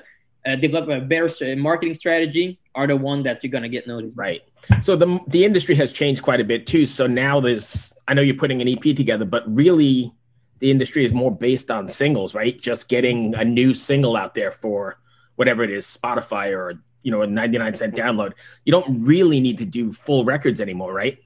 uh, 0.48 0.56
develop 0.56 0.90
a 0.90 1.02
better 1.02 1.56
marketing 1.56 1.94
strategy 1.94 2.60
are 2.76 2.88
the 2.88 2.96
one 2.96 3.24
that 3.24 3.44
you're 3.44 3.52
gonna 3.52 3.68
get 3.68 3.88
noticed. 3.88 4.16
Right. 4.16 4.42
So 4.82 4.96
the 4.96 5.20
the 5.28 5.44
industry 5.44 5.76
has 5.76 5.92
changed 5.92 6.22
quite 6.22 6.40
a 6.40 6.46
bit 6.46 6.68
too. 6.68 6.86
So 6.86 7.08
now 7.08 7.40
there's 7.40 7.94
I 8.08 8.14
know 8.14 8.22
you're 8.22 8.36
putting 8.36 8.62
an 8.62 8.70
EP 8.70 8.96
together, 8.96 9.26
but 9.26 9.44
really 9.54 10.14
the 10.60 10.72
industry 10.72 11.04
is 11.04 11.14
more 11.14 11.36
based 11.36 11.70
on 11.70 11.90
singles, 11.90 12.34
right? 12.34 12.60
Just 12.60 12.90
getting 12.90 13.36
a 13.36 13.44
new 13.44 13.74
single 13.74 14.16
out 14.16 14.34
there 14.34 14.52
for 14.52 15.00
whatever 15.36 15.64
it 15.64 15.70
is, 15.70 15.86
Spotify 15.86 16.56
or 16.56 16.82
you 17.02 17.12
know 17.12 17.22
a 17.24 17.28
99 17.28 17.74
cent 17.74 17.96
download. 17.96 18.34
You 18.66 18.72
don't 18.72 19.04
really 19.04 19.42
need 19.42 19.58
to 19.58 19.66
do 19.66 19.92
full 19.92 20.26
records 20.26 20.62
anymore, 20.62 20.94
right? 20.94 21.18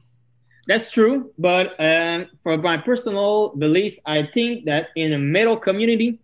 That's 0.68 0.92
true, 0.92 1.32
but 1.40 1.76
um, 1.80 2.28
for 2.44 2.58
my 2.58 2.78
personal 2.78 3.50
beliefs, 3.58 4.00
I 4.06 4.24
think 4.24 4.66
that 4.66 4.90
in 4.96 5.12
the 5.12 5.18
metal 5.18 5.58
community, 5.58 6.20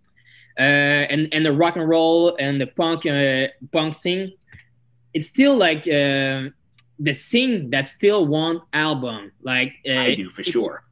uh, 0.60 0.62
and 0.62 1.28
and 1.34 1.46
the 1.46 1.52
rock 1.52 1.76
and 1.76 1.88
roll 1.88 2.36
and 2.38 2.62
the 2.62 2.68
punk 2.68 3.06
uh, 3.06 3.48
punk 3.72 3.96
scene, 3.96 4.34
it's 5.14 5.28
still 5.28 5.56
like 5.56 5.88
uh, 5.88 6.50
the 7.00 7.14
scene 7.14 7.70
that 7.72 7.88
still 7.88 8.28
want 8.28 8.64
album. 8.74 9.32
Like 9.42 9.74
uh, 9.88 9.94
I 9.94 10.16
do 10.16 10.30
for 10.30 10.44
sure, 10.44 10.84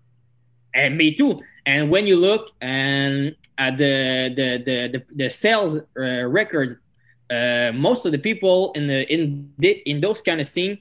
and 0.74 0.98
me 0.98 1.16
too. 1.16 1.40
And 1.68 1.90
when 1.92 2.08
you 2.08 2.18
look 2.18 2.50
and 2.62 3.36
at 3.58 3.78
the 3.78 4.34
the 4.36 4.64
the 4.66 4.88
the, 5.00 5.16
the 5.16 5.30
sales 5.30 5.78
uh, 5.78 6.26
records, 6.26 6.78
uh, 7.30 7.72
most 7.74 8.06
of 8.08 8.12
the 8.12 8.20
people 8.20 8.72
in 8.74 8.88
the 8.88 9.12
in 9.14 9.52
the, 9.60 9.70
in 9.90 10.02
those 10.02 10.22
kind 10.22 10.42
of 10.42 10.48
scene 10.48 10.80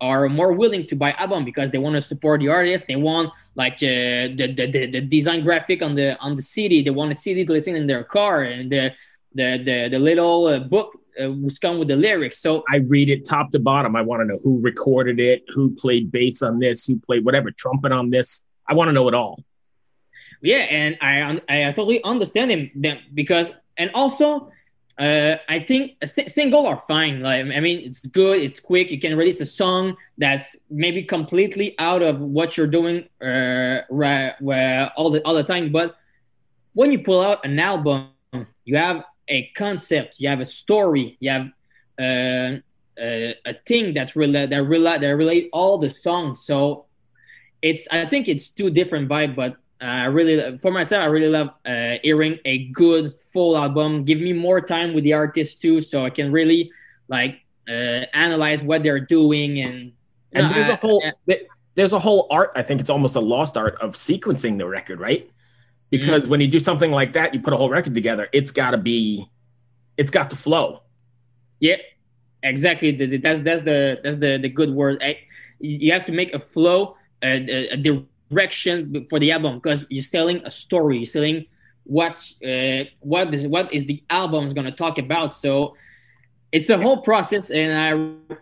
are 0.00 0.28
more 0.28 0.52
willing 0.52 0.86
to 0.86 0.96
buy 0.96 1.12
album 1.12 1.44
because 1.44 1.70
they 1.70 1.78
want 1.78 1.94
to 1.94 2.00
support 2.00 2.40
the 2.40 2.48
artist. 2.48 2.86
They 2.86 2.96
want 2.96 3.30
like 3.54 3.74
uh, 3.74 4.34
the, 4.38 4.52
the, 4.56 4.70
the 4.70 4.86
the 4.90 5.00
design 5.00 5.42
graphic 5.42 5.82
on 5.82 5.94
the 5.94 6.18
on 6.18 6.34
the 6.34 6.42
CD. 6.42 6.82
They 6.82 6.90
want 6.90 7.10
a 7.10 7.14
CD 7.14 7.44
to 7.44 7.52
listen 7.52 7.76
in 7.76 7.86
their 7.86 8.04
car 8.04 8.42
and 8.42 8.70
the 8.70 8.92
the 9.34 9.58
the, 9.64 9.88
the 9.90 9.98
little 9.98 10.46
uh, 10.46 10.58
book 10.58 10.98
uh, 11.22 11.30
was 11.30 11.58
come 11.58 11.78
with 11.78 11.88
the 11.88 11.96
lyrics. 11.96 12.38
So 12.38 12.64
I 12.70 12.76
read 12.88 13.08
it 13.08 13.24
top 13.24 13.50
to 13.52 13.58
bottom. 13.58 13.96
I 13.96 14.02
want 14.02 14.22
to 14.22 14.26
know 14.26 14.38
who 14.42 14.60
recorded 14.60 15.20
it, 15.20 15.44
who 15.48 15.74
played 15.74 16.10
bass 16.10 16.42
on 16.42 16.58
this, 16.58 16.86
who 16.86 16.98
played 16.98 17.24
whatever 17.24 17.50
trumpet 17.50 17.92
on 17.92 18.10
this. 18.10 18.44
I 18.68 18.74
want 18.74 18.88
to 18.88 18.92
know 18.92 19.08
it 19.08 19.14
all. 19.14 19.42
Yeah, 20.42 20.58
and 20.58 20.98
I 21.00 21.40
I 21.48 21.72
totally 21.72 22.02
understand 22.04 22.50
him 22.50 22.70
them 22.74 22.98
because 23.14 23.52
and 23.76 23.90
also 23.94 24.50
uh, 24.98 25.36
I 25.48 25.58
think 25.58 25.96
a 26.02 26.06
single 26.06 26.66
are 26.66 26.80
fine. 26.86 27.20
Like 27.20 27.44
I 27.46 27.60
mean, 27.60 27.80
it's 27.80 28.00
good, 28.06 28.40
it's 28.40 28.60
quick. 28.60 28.90
You 28.90 29.00
can 29.00 29.16
release 29.16 29.40
a 29.40 29.46
song 29.46 29.96
that's 30.18 30.56
maybe 30.70 31.02
completely 31.02 31.74
out 31.78 32.02
of 32.02 32.20
what 32.20 32.56
you're 32.56 32.68
doing 32.68 33.08
uh, 33.20 33.82
right, 33.90 34.34
where 34.40 34.92
all 34.96 35.10
the 35.10 35.20
all 35.22 35.34
the 35.34 35.42
time. 35.42 35.72
But 35.72 35.96
when 36.74 36.92
you 36.92 37.00
pull 37.00 37.20
out 37.20 37.44
an 37.44 37.58
album, 37.58 38.10
you 38.64 38.76
have 38.76 39.04
a 39.26 39.50
concept, 39.56 40.16
you 40.18 40.28
have 40.28 40.40
a 40.40 40.44
story, 40.44 41.16
you 41.18 41.30
have 41.30 41.46
uh, 41.98 42.60
a, 42.96 43.34
a 43.44 43.54
thing 43.66 43.94
that's 43.94 44.14
relate 44.14 44.50
that 44.50 44.62
relate 44.62 45.00
that 45.00 45.16
relate 45.16 45.50
all 45.52 45.78
the 45.78 45.90
songs. 45.90 46.44
So 46.44 46.84
it's 47.62 47.88
I 47.90 48.06
think 48.06 48.28
it's 48.28 48.50
two 48.50 48.70
different 48.70 49.08
vibe, 49.08 49.34
but 49.34 49.52
uh, 49.52 49.56
I 49.80 50.04
really 50.06 50.58
for 50.58 50.70
myself 50.70 51.02
I 51.02 51.06
really 51.06 51.28
love 51.28 51.50
uh, 51.66 51.98
hearing 52.02 52.38
a 52.44 52.68
good 52.68 53.14
full 53.32 53.56
album. 53.56 54.04
Give 54.04 54.20
me 54.20 54.32
more 54.32 54.60
time 54.60 54.94
with 54.94 55.04
the 55.04 55.12
artist 55.12 55.60
too, 55.60 55.80
so 55.80 56.04
I 56.04 56.10
can 56.10 56.32
really 56.32 56.70
like 57.08 57.40
uh, 57.68 58.06
analyze 58.14 58.62
what 58.62 58.82
they're 58.82 59.00
doing 59.00 59.60
and. 59.60 59.92
And 60.36 60.52
there's 60.52 60.68
a 60.68 60.74
whole 60.74 61.00
there's 61.74 61.92
a 61.92 61.98
whole 61.98 62.26
art. 62.30 62.52
I 62.54 62.62
think 62.62 62.80
it's 62.80 62.90
almost 62.90 63.16
a 63.16 63.20
lost 63.20 63.56
art 63.56 63.78
of 63.80 63.92
sequencing 63.92 64.58
the 64.58 64.66
record, 64.66 65.00
right? 65.00 65.30
Because 65.90 66.22
mm-hmm. 66.22 66.30
when 66.30 66.40
you 66.40 66.48
do 66.48 66.60
something 66.60 66.90
like 66.90 67.12
that, 67.12 67.34
you 67.34 67.40
put 67.40 67.52
a 67.52 67.56
whole 67.56 67.70
record 67.70 67.94
together. 67.94 68.28
It's 68.32 68.50
got 68.50 68.72
to 68.72 68.78
be, 68.78 69.28
it's 69.96 70.10
got 70.10 70.30
to 70.30 70.36
flow. 70.36 70.82
Yeah, 71.60 71.76
exactly. 72.42 72.92
That's 73.18 73.40
that's 73.40 73.62
the 73.62 74.00
that's 74.02 74.16
the 74.16 74.38
the 74.40 74.48
good 74.48 74.70
word. 74.70 75.02
You 75.60 75.92
have 75.92 76.04
to 76.06 76.12
make 76.12 76.34
a 76.34 76.40
flow, 76.40 76.96
a, 77.22 77.72
a 77.72 77.76
direction 78.34 79.06
for 79.08 79.18
the 79.18 79.32
album 79.32 79.60
because 79.62 79.86
you're 79.88 80.02
selling 80.02 80.42
a 80.44 80.50
story. 80.50 80.98
You're 80.98 81.06
selling 81.06 81.46
what 81.84 82.16
uh, 82.46 82.84
what 83.00 83.32
is 83.34 83.46
what 83.46 83.72
is 83.72 83.84
the 83.86 84.02
album 84.10 84.44
is 84.44 84.52
going 84.52 84.66
to 84.66 84.72
talk 84.72 84.98
about. 84.98 85.32
So 85.34 85.76
it's 86.52 86.70
a 86.70 86.78
whole 86.78 86.98
process, 86.98 87.50
and 87.50 87.72
I 87.72 87.90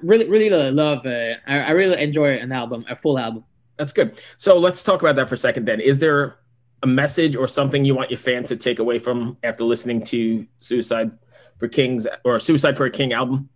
really 0.02 0.28
really 0.28 0.50
love. 0.70 1.04
Uh, 1.04 1.34
I, 1.46 1.58
I 1.58 1.70
really 1.70 2.00
enjoy 2.00 2.36
an 2.36 2.52
album, 2.52 2.84
a 2.88 2.96
full 2.96 3.18
album. 3.18 3.44
That's 3.76 3.92
good. 3.92 4.20
So 4.36 4.58
let's 4.58 4.82
talk 4.82 5.02
about 5.02 5.16
that 5.16 5.28
for 5.28 5.34
a 5.34 5.38
second. 5.38 5.66
Then, 5.66 5.80
is 5.80 5.98
there 5.98 6.36
a 6.82 6.86
message 6.86 7.36
or 7.36 7.46
something 7.46 7.84
you 7.84 7.94
want 7.94 8.10
your 8.10 8.18
fans 8.18 8.48
to 8.48 8.56
take 8.56 8.78
away 8.78 8.98
from 8.98 9.36
after 9.42 9.64
listening 9.64 10.02
to 10.04 10.46
Suicide 10.58 11.12
for 11.58 11.68
Kings 11.68 12.06
or 12.24 12.38
Suicide 12.40 12.76
for 12.76 12.86
a 12.86 12.90
King 12.90 13.12
album? 13.12 13.48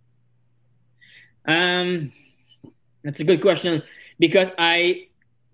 Um, 1.45 2.11
that's 3.03 3.19
a 3.21 3.23
good 3.23 3.41
question 3.41 3.83
because 4.19 4.49
I 4.57 5.07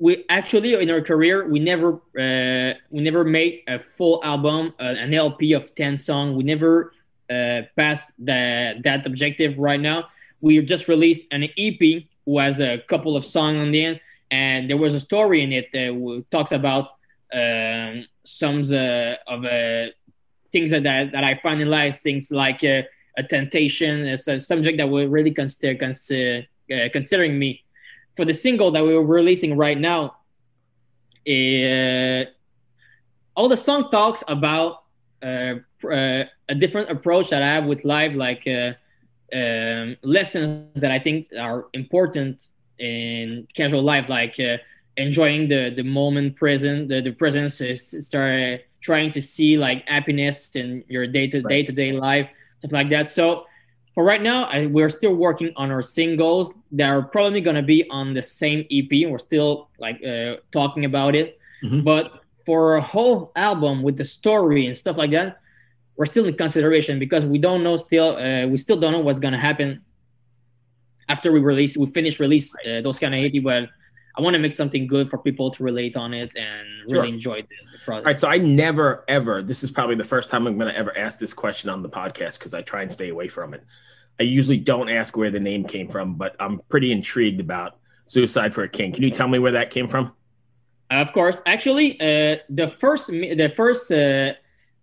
we 0.04 0.26
actually 0.28 0.74
in 0.74 0.92
our 0.92 1.00
career 1.00 1.48
we 1.48 1.60
never 1.62 1.90
uh, 2.20 2.74
we 2.90 3.02
never 3.02 3.24
made 3.24 3.64
a 3.68 3.80
full 3.80 4.20
album 4.22 4.74
uh, 4.78 4.84
an 5.06 5.14
LP 5.14 5.54
of 5.54 5.74
ten 5.76 5.96
songs. 5.96 6.36
We 6.36 6.44
never 6.44 6.92
uh, 7.30 7.62
passed 7.78 8.12
that 8.20 8.84
that 8.84 9.06
objective 9.06 9.58
right 9.58 9.80
now. 9.80 10.10
We 10.42 10.62
just 10.62 10.90
released 10.90 11.26
an 11.32 11.44
EP 11.58 12.04
was 12.26 12.60
a 12.60 12.80
couple 12.92 13.16
of 13.16 13.24
songs 13.24 13.58
on 13.60 13.72
the 13.72 13.86
end, 13.86 14.02
and 14.30 14.70
there 14.70 14.76
was 14.86 14.94
a 14.94 15.00
story 15.00 15.42
in 15.42 15.54
it 15.54 15.72
that 15.72 16.26
talks 16.30 16.52
about 16.52 16.86
um, 17.34 18.06
some 18.26 18.60
uh, 18.74 19.16
of 19.34 19.46
uh, 19.46 19.86
things 20.52 20.72
that, 20.72 20.84
that 20.84 21.24
I 21.24 21.36
find 21.36 21.62
in 21.62 21.70
life, 21.70 21.96
things 22.00 22.30
like 22.30 22.62
uh, 22.64 22.82
a 23.18 23.24
temptation 23.24 24.06
a 24.06 24.18
subject 24.18 24.78
that 24.80 24.90
we're 24.90 25.08
really 25.08 25.32
consider, 25.32 25.76
consider 25.76 26.46
considering 26.92 27.40
me 27.40 27.63
for 28.16 28.26
the 28.26 28.34
single 28.34 28.72
that 28.72 28.84
we 28.84 28.94
were 28.94 29.06
releasing 29.06 29.58
right 29.58 29.78
now. 29.78 30.16
Uh, 31.28 32.26
all 33.36 33.50
the 33.50 33.58
song 33.58 33.90
talks 33.90 34.24
about 34.28 34.84
uh, 35.22 35.56
uh, 35.86 36.24
a 36.50 36.56
different 36.56 36.90
approach 36.90 37.30
that 37.30 37.42
I 37.42 37.48
have 37.48 37.66
with 37.66 37.86
life, 37.86 38.14
like 38.16 38.48
uh, 38.48 38.74
um, 39.34 39.98
lessons 40.04 40.68
that 40.76 40.92
I 40.92 41.00
think 41.00 41.28
are 41.40 41.68
important 41.74 42.50
in 42.78 43.48
casual 43.56 43.82
life, 43.82 44.10
like 44.10 44.40
uh, 44.40 44.58
enjoying 44.98 45.48
the 45.48 45.72
the 45.76 45.84
moment 45.84 46.36
present, 46.36 46.90
the, 46.90 47.02
the 47.02 47.12
presence 47.12 47.62
is 47.62 47.96
start 48.06 48.62
trying 48.82 49.12
to 49.14 49.22
see 49.22 49.58
like 49.58 49.88
happiness 49.88 50.56
in 50.56 50.84
your 50.88 51.08
day 51.08 51.28
to 51.28 51.42
day 51.42 51.64
to 51.64 51.72
day 51.72 51.94
life 51.94 52.30
stuff 52.64 52.72
like 52.72 52.90
that. 52.90 53.10
So 53.10 53.46
for 53.94 54.04
right 54.04 54.22
now, 54.22 54.46
I, 54.46 54.66
we're 54.66 54.90
still 54.90 55.16
working 55.16 55.54
on 55.56 55.70
our 55.70 55.82
singles 55.82 56.52
that 56.72 56.90
are 56.90 57.04
probably 57.04 57.42
going 57.42 57.56
to 57.56 57.62
be 57.62 57.88
on 57.90 58.14
the 58.14 58.22
same 58.22 58.66
EP. 58.72 58.90
We're 59.08 59.20
still 59.20 59.70
like 59.78 60.04
uh, 60.04 60.38
talking 60.52 60.86
about 60.86 61.16
it, 61.16 61.40
mm-hmm. 61.64 61.82
but 61.82 62.24
for 62.46 62.76
a 62.76 62.82
whole 62.82 63.32
album 63.36 63.84
with 63.84 63.98
the 63.98 64.06
story 64.06 64.66
and 64.66 64.76
stuff 64.76 64.98
like 64.98 65.12
that, 65.12 65.40
we're 65.96 66.08
still 66.08 66.26
in 66.26 66.36
consideration 66.36 66.98
because 66.98 67.26
we 67.26 67.38
don't 67.38 67.64
know 67.64 67.78
still. 67.78 68.18
Uh, 68.18 68.48
we 68.48 68.58
still 68.58 68.80
don't 68.80 68.94
know 68.94 69.00
what's 69.00 69.20
going 69.20 69.34
to 69.34 69.40
happen 69.40 69.82
after 71.08 71.32
we 71.32 71.40
release. 71.40 71.78
We 71.78 71.86
finish 71.86 72.20
release 72.20 72.56
uh, 72.66 72.82
those 72.82 72.98
kind 72.98 73.14
of 73.14 73.24
EP, 73.24 73.44
but 73.44 73.70
I 74.16 74.22
want 74.22 74.36
to 74.36 74.40
make 74.40 74.54
something 74.54 74.86
good 74.86 75.10
for 75.10 75.18
people 75.18 75.50
to 75.52 75.64
relate 75.64 75.96
on 75.96 76.14
it 76.14 76.36
and 76.36 76.68
really 76.92 77.10
enjoy 77.10 77.40
this 77.40 77.82
project. 77.84 78.06
All 78.06 78.12
right, 78.12 78.20
so 78.20 78.28
I 78.28 78.38
never 78.38 79.04
ever. 79.08 79.42
This 79.42 79.64
is 79.64 79.72
probably 79.72 79.96
the 79.96 80.04
first 80.04 80.30
time 80.30 80.46
I'm 80.46 80.58
going 80.58 80.72
to 80.72 80.78
ever 80.78 80.96
ask 80.98 81.18
this 81.18 81.34
question 81.34 81.70
on 81.70 81.82
the 81.82 81.90
podcast 81.90 82.38
because 82.38 82.54
I 82.54 82.62
try 82.62 82.84
and 82.84 82.92
stay 82.92 83.10
away 83.10 83.28
from 83.28 83.54
it. 83.54 83.64
I 84.20 84.24
usually 84.24 84.60
don't 84.60 84.90
ask 84.90 85.18
where 85.18 85.32
the 85.32 85.40
name 85.40 85.66
came 85.66 85.88
from, 85.88 86.16
but 86.16 86.36
I'm 86.40 86.60
pretty 86.70 86.92
intrigued 86.92 87.42
about 87.42 87.78
Suicide 88.06 88.54
for 88.54 88.64
a 88.64 88.70
King. 88.70 88.92
Can 88.92 89.04
you 89.04 89.10
tell 89.10 89.28
me 89.28 89.40
where 89.40 89.54
that 89.54 89.72
came 89.72 89.88
from? 89.88 90.14
Of 90.92 91.12
course, 91.12 91.42
actually, 91.48 92.00
uh, 92.00 92.38
the 92.50 92.68
first, 92.68 93.08
the 93.08 93.52
first, 93.56 93.92
uh, 93.92 94.34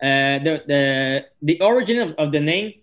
uh, 0.02 0.42
the 0.42 0.64
the 0.66 1.26
the 1.42 1.60
origin 1.60 2.00
of, 2.00 2.14
of 2.16 2.32
the 2.32 2.40
name 2.40 2.79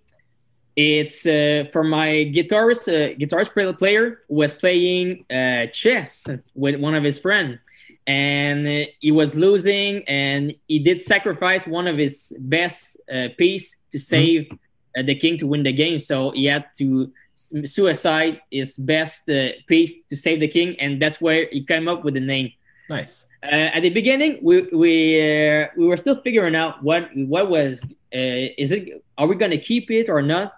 it's 0.77 1.25
uh, 1.25 1.65
for 1.73 1.83
my 1.83 2.31
guitarist, 2.31 2.87
uh, 2.87 3.15
guitarist 3.17 3.79
player 3.79 4.21
was 4.29 4.53
playing 4.53 5.25
uh, 5.27 5.65
chess 5.73 6.27
with 6.53 6.79
one 6.79 6.93
of 6.93 7.03
his 7.03 7.17
friends, 7.17 7.57
and 8.05 8.67
uh, 8.67 8.85
he 8.99 9.09
was 9.09 9.33
losing, 9.33 10.07
and 10.07 10.53
he 10.67 10.77
did 10.77 11.01
sacrifice 11.01 11.65
one 11.65 11.87
of 11.87 11.97
his 11.97 12.31
best 12.37 12.97
uh, 13.11 13.29
piece 13.39 13.75
to 13.89 13.97
mm-hmm. 13.97 14.03
save 14.03 14.41
mm-hmm. 14.43 15.05
the 15.07 15.15
king 15.15 15.39
to 15.39 15.47
win 15.47 15.63
the 15.63 15.73
game. 15.73 15.97
So 15.97 16.29
he 16.29 16.45
had 16.45 16.65
to 16.77 17.11
suicide 17.33 18.41
his 18.51 18.77
best 18.77 19.27
uh, 19.29 19.57
piece 19.65 19.95
to 20.09 20.15
save 20.15 20.41
the 20.41 20.47
king, 20.47 20.79
and 20.79 21.01
that's 21.01 21.19
where 21.19 21.47
he 21.51 21.63
came 21.63 21.87
up 21.87 22.03
with 22.03 22.13
the 22.13 22.19
name. 22.19 22.51
Nice. 22.87 23.27
at 23.41 23.81
the 23.81 23.89
beginning, 23.89 24.37
we 24.43 24.61
we 24.71 25.67
we 25.75 25.87
were 25.87 25.97
still 25.97 26.21
figuring 26.21 26.55
out 26.55 26.83
what 26.83 27.09
what 27.15 27.49
was 27.49 27.83
is 28.11 28.71
it 28.71 29.03
are 29.17 29.25
we 29.25 29.35
going 29.35 29.51
to 29.51 29.57
keep 29.57 29.89
it 29.89 30.07
or 30.07 30.21
not 30.21 30.53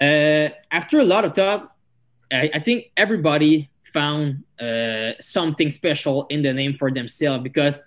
uh, 0.00 0.48
after 0.70 1.00
a 1.00 1.04
lot 1.04 1.24
of 1.24 1.34
talk, 1.34 1.76
I, 2.32 2.50
I 2.54 2.58
think 2.60 2.86
everybody 2.96 3.70
found 3.92 4.44
uh, 4.60 5.12
something 5.20 5.70
special 5.70 6.26
in 6.28 6.42
the 6.42 6.52
name 6.52 6.76
for 6.78 6.90
themselves 6.90 7.42
because 7.42 7.78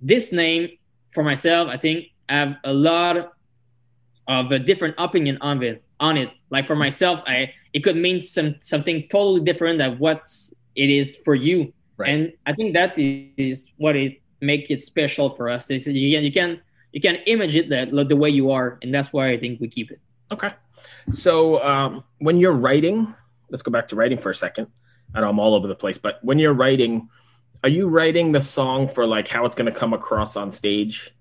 this 0.00 0.32
name 0.32 0.70
for 1.12 1.22
myself, 1.22 1.68
I 1.68 1.76
think, 1.76 2.06
I 2.28 2.38
have 2.38 2.56
a 2.64 2.72
lot 2.72 3.32
of 4.28 4.50
a 4.50 4.58
different 4.58 4.94
opinion 4.98 5.38
on 5.40 5.62
it. 5.62 5.84
On 6.00 6.16
it, 6.16 6.30
like 6.50 6.66
for 6.66 6.74
myself, 6.74 7.22
I 7.26 7.52
it 7.72 7.84
could 7.84 7.96
mean 7.96 8.22
some 8.22 8.56
something 8.60 9.06
totally 9.08 9.40
different 9.40 9.78
than 9.78 9.98
what 9.98 10.28
it 10.74 10.90
is 10.90 11.16
for 11.24 11.36
you. 11.36 11.72
Right. 11.96 12.08
And 12.08 12.32
I 12.44 12.54
think 12.54 12.74
that 12.74 12.98
is 12.98 13.66
what 13.76 13.94
it 13.94 14.20
make 14.40 14.68
it 14.70 14.82
special 14.82 15.36
for 15.36 15.48
us. 15.48 15.70
Is 15.70 15.86
you 15.86 16.16
can 16.16 16.24
you 16.24 16.32
can 16.32 16.60
you 16.92 17.00
can 17.00 17.16
image 17.26 17.54
it 17.54 17.68
that 17.68 17.90
the 18.08 18.16
way 18.16 18.30
you 18.30 18.50
are, 18.50 18.78
and 18.82 18.92
that's 18.92 19.12
why 19.12 19.28
I 19.30 19.38
think 19.38 19.60
we 19.60 19.68
keep 19.68 19.92
it. 19.92 20.00
Okay. 20.32 20.50
So 21.10 21.62
um, 21.62 22.04
when 22.18 22.38
you're 22.38 22.52
writing, 22.52 23.14
let's 23.50 23.62
go 23.62 23.70
back 23.70 23.88
to 23.88 23.96
writing 23.96 24.18
for 24.18 24.30
a 24.30 24.34
second. 24.34 24.68
I 25.14 25.20
know 25.20 25.28
I'm 25.28 25.38
all 25.38 25.54
over 25.54 25.68
the 25.68 25.74
place, 25.74 25.98
but 25.98 26.18
when 26.22 26.38
you're 26.38 26.54
writing, 26.54 27.10
are 27.62 27.68
you 27.68 27.86
writing 27.88 28.32
the 28.32 28.40
song 28.40 28.88
for 28.88 29.06
like 29.06 29.28
how 29.28 29.44
it's 29.44 29.54
going 29.54 29.70
to 29.70 29.78
come 29.78 29.92
across 29.92 30.36
on 30.36 30.50
stage? 30.50 31.14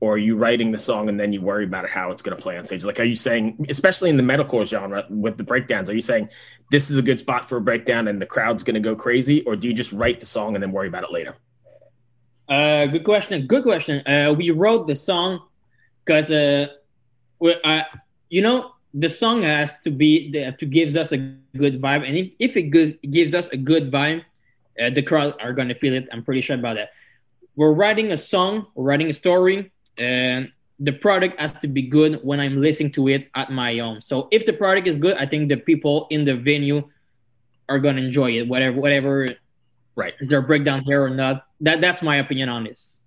Or 0.00 0.14
are 0.14 0.18
you 0.18 0.36
writing 0.36 0.70
the 0.70 0.78
song 0.78 1.08
and 1.08 1.18
then 1.18 1.32
you 1.32 1.42
worry 1.42 1.64
about 1.64 1.88
how 1.88 2.10
it's 2.10 2.22
going 2.22 2.36
to 2.36 2.42
play 2.42 2.56
on 2.56 2.64
stage? 2.64 2.84
Like, 2.84 3.00
are 3.00 3.04
you 3.04 3.16
saying, 3.16 3.66
especially 3.68 4.10
in 4.10 4.16
the 4.16 4.22
metalcore 4.22 4.64
genre 4.64 5.04
with 5.10 5.36
the 5.36 5.44
breakdowns, 5.44 5.90
are 5.90 5.94
you 5.94 6.00
saying 6.00 6.30
this 6.70 6.90
is 6.90 6.96
a 6.96 7.02
good 7.02 7.18
spot 7.18 7.44
for 7.44 7.58
a 7.58 7.60
breakdown 7.60 8.06
and 8.06 8.22
the 8.22 8.26
crowd's 8.26 8.62
going 8.62 8.74
to 8.74 8.80
go 8.80 8.94
crazy? 8.94 9.42
Or 9.42 9.56
do 9.56 9.66
you 9.66 9.74
just 9.74 9.92
write 9.92 10.20
the 10.20 10.26
song 10.26 10.54
and 10.54 10.62
then 10.62 10.70
worry 10.70 10.86
about 10.86 11.02
it 11.02 11.10
later? 11.10 11.34
Uh, 12.48 12.86
good 12.86 13.04
question. 13.04 13.46
Good 13.46 13.64
question. 13.64 14.06
Uh, 14.06 14.32
we 14.32 14.52
wrote 14.52 14.86
the 14.86 14.94
song 14.96 15.40
because 16.04 16.30
uh, 16.30 16.68
uh, 17.42 17.82
you 18.28 18.42
know, 18.42 18.72
the 18.94 19.08
song 19.08 19.42
has 19.42 19.80
to 19.82 19.90
be 19.90 20.30
to 20.32 20.66
gives 20.66 20.96
us 20.96 21.12
a 21.12 21.18
good 21.56 21.80
vibe, 21.80 22.06
and 22.06 22.16
if, 22.16 22.34
if 22.38 22.56
it 22.56 22.70
gives, 22.70 22.94
gives 23.10 23.34
us 23.34 23.48
a 23.48 23.56
good 23.56 23.90
vibe, 23.90 24.22
uh, 24.80 24.90
the 24.90 25.02
crowd 25.02 25.34
are 25.40 25.52
gonna 25.52 25.74
feel 25.74 25.94
it. 25.94 26.08
I'm 26.12 26.22
pretty 26.22 26.40
sure 26.40 26.56
about 26.56 26.76
that. 26.76 26.90
We're 27.56 27.72
writing 27.72 28.12
a 28.12 28.16
song, 28.16 28.66
we're 28.74 28.84
writing 28.84 29.10
a 29.10 29.12
story, 29.12 29.70
and 29.96 30.52
the 30.78 30.92
product 30.92 31.40
has 31.40 31.52
to 31.58 31.68
be 31.68 31.82
good 31.82 32.20
when 32.22 32.38
I'm 32.38 32.60
listening 32.60 32.92
to 32.92 33.08
it 33.08 33.28
at 33.34 33.50
my 33.50 33.76
home. 33.76 34.00
So 34.00 34.28
if 34.30 34.46
the 34.46 34.52
product 34.52 34.86
is 34.86 34.98
good, 34.98 35.16
I 35.16 35.26
think 35.26 35.48
the 35.48 35.56
people 35.56 36.06
in 36.10 36.24
the 36.24 36.36
venue 36.36 36.88
are 37.68 37.78
gonna 37.78 38.02
enjoy 38.02 38.38
it, 38.38 38.48
whatever 38.48 38.80
whatever 38.80 39.28
right 39.96 40.14
is 40.20 40.28
there 40.28 40.38
a 40.38 40.42
breakdown 40.42 40.82
here 40.84 41.02
or 41.02 41.10
not. 41.10 41.46
That 41.60 41.80
that's 41.80 42.00
my 42.00 42.16
opinion 42.16 42.48
on 42.48 42.64
this. 42.64 43.00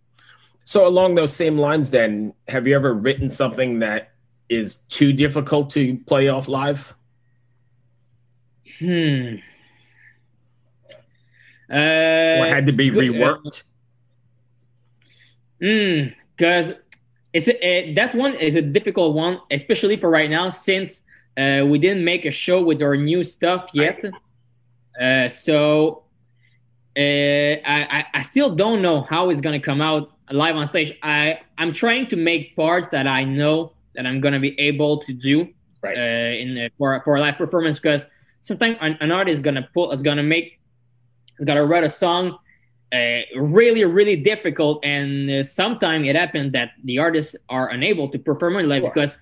So 0.65 0.87
along 0.87 1.15
those 1.15 1.35
same 1.35 1.57
lines, 1.57 1.89
then, 1.89 2.33
have 2.47 2.67
you 2.67 2.75
ever 2.75 2.93
written 2.93 3.29
something 3.29 3.79
that 3.79 4.10
is 4.51 4.75
too 4.89 5.13
difficult 5.13 5.69
to 5.71 5.97
play 6.05 6.27
off 6.27 6.47
live? 6.49 6.93
Hmm. 8.79 9.35
Uh, 11.71 12.41
or 12.41 12.45
had 12.45 12.65
to 12.65 12.73
be 12.73 12.89
good, 12.89 13.13
reworked? 13.13 13.63
Hmm. 15.61 16.13
Because 16.35 16.73
it's 17.33 17.47
a, 17.47 17.93
that 17.93 18.13
one 18.13 18.33
is 18.33 18.57
a 18.57 18.61
difficult 18.61 19.15
one, 19.15 19.39
especially 19.51 19.95
for 19.95 20.09
right 20.09 20.29
now, 20.29 20.49
since 20.49 21.03
uh, 21.37 21.63
we 21.65 21.79
didn't 21.79 22.03
make 22.03 22.25
a 22.25 22.31
show 22.31 22.61
with 22.61 22.81
our 22.81 22.97
new 22.97 23.23
stuff 23.23 23.69
yet. 23.73 24.03
Uh, 24.99 25.29
so 25.29 26.03
I, 26.97 28.05
I 28.13 28.21
still 28.21 28.53
don't 28.53 28.81
know 28.81 29.01
how 29.01 29.29
it's 29.29 29.39
gonna 29.39 29.61
come 29.61 29.81
out 29.81 30.11
live 30.29 30.57
on 30.57 30.67
stage. 30.67 30.97
I 31.03 31.39
I'm 31.57 31.71
trying 31.71 32.07
to 32.07 32.17
make 32.17 32.55
parts 32.55 32.87
that 32.87 33.07
I 33.07 33.23
know 33.23 33.73
that 33.95 34.05
I'm 34.05 34.21
gonna 34.21 34.39
be 34.39 34.59
able 34.59 34.99
to 34.99 35.13
do 35.13 35.47
right. 35.81 35.97
uh, 35.97 36.41
in 36.41 36.57
uh, 36.57 36.69
for 36.77 36.99
for 37.01 37.15
a 37.15 37.19
live 37.19 37.37
performance 37.37 37.79
because 37.79 38.05
sometimes 38.41 38.77
an, 38.81 38.97
an 39.01 39.11
artist 39.11 39.35
is 39.35 39.41
gonna 39.41 39.67
put 39.73 39.93
is 39.93 40.03
gonna 40.03 40.23
make 40.23 40.59
is 41.39 41.45
gonna 41.45 41.65
write 41.65 41.83
a 41.83 41.89
song 41.89 42.37
uh, 42.93 43.19
really 43.35 43.83
really 43.85 44.15
difficult 44.15 44.83
and 44.83 45.29
uh, 45.29 45.43
sometimes 45.43 46.07
it 46.07 46.15
happens 46.15 46.51
that 46.53 46.71
the 46.83 46.99
artists 46.99 47.35
are 47.49 47.69
unable 47.69 48.09
to 48.09 48.19
perform 48.19 48.57
it 48.57 48.63
live 48.63 48.81
sure. 48.81 48.91
because 48.93 49.17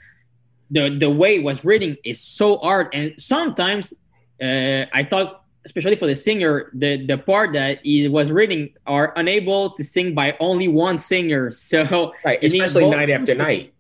the 0.72 0.90
the 0.98 1.10
way 1.10 1.38
it 1.38 1.44
was 1.44 1.64
written 1.64 1.98
is 2.04 2.20
so 2.20 2.58
hard 2.58 2.88
and 2.94 3.14
sometimes 3.18 3.94
uh, 4.42 4.86
I 4.94 5.04
thought 5.04 5.44
especially 5.66 5.96
for 5.96 6.08
the 6.08 6.16
singer 6.16 6.72
the 6.74 7.06
the 7.06 7.18
part 7.18 7.54
that 7.54 7.80
he 7.84 8.08
was 8.08 8.32
reading 8.32 8.70
are 8.88 9.14
unable 9.18 9.72
to 9.72 9.84
sing 9.84 10.16
by 10.16 10.36
only 10.40 10.68
one 10.68 10.98
singer 10.98 11.52
so 11.70 12.14
right 12.24 12.42
especially 12.44 12.90
night 12.90 13.10
after 13.10 13.36
night 13.36 13.74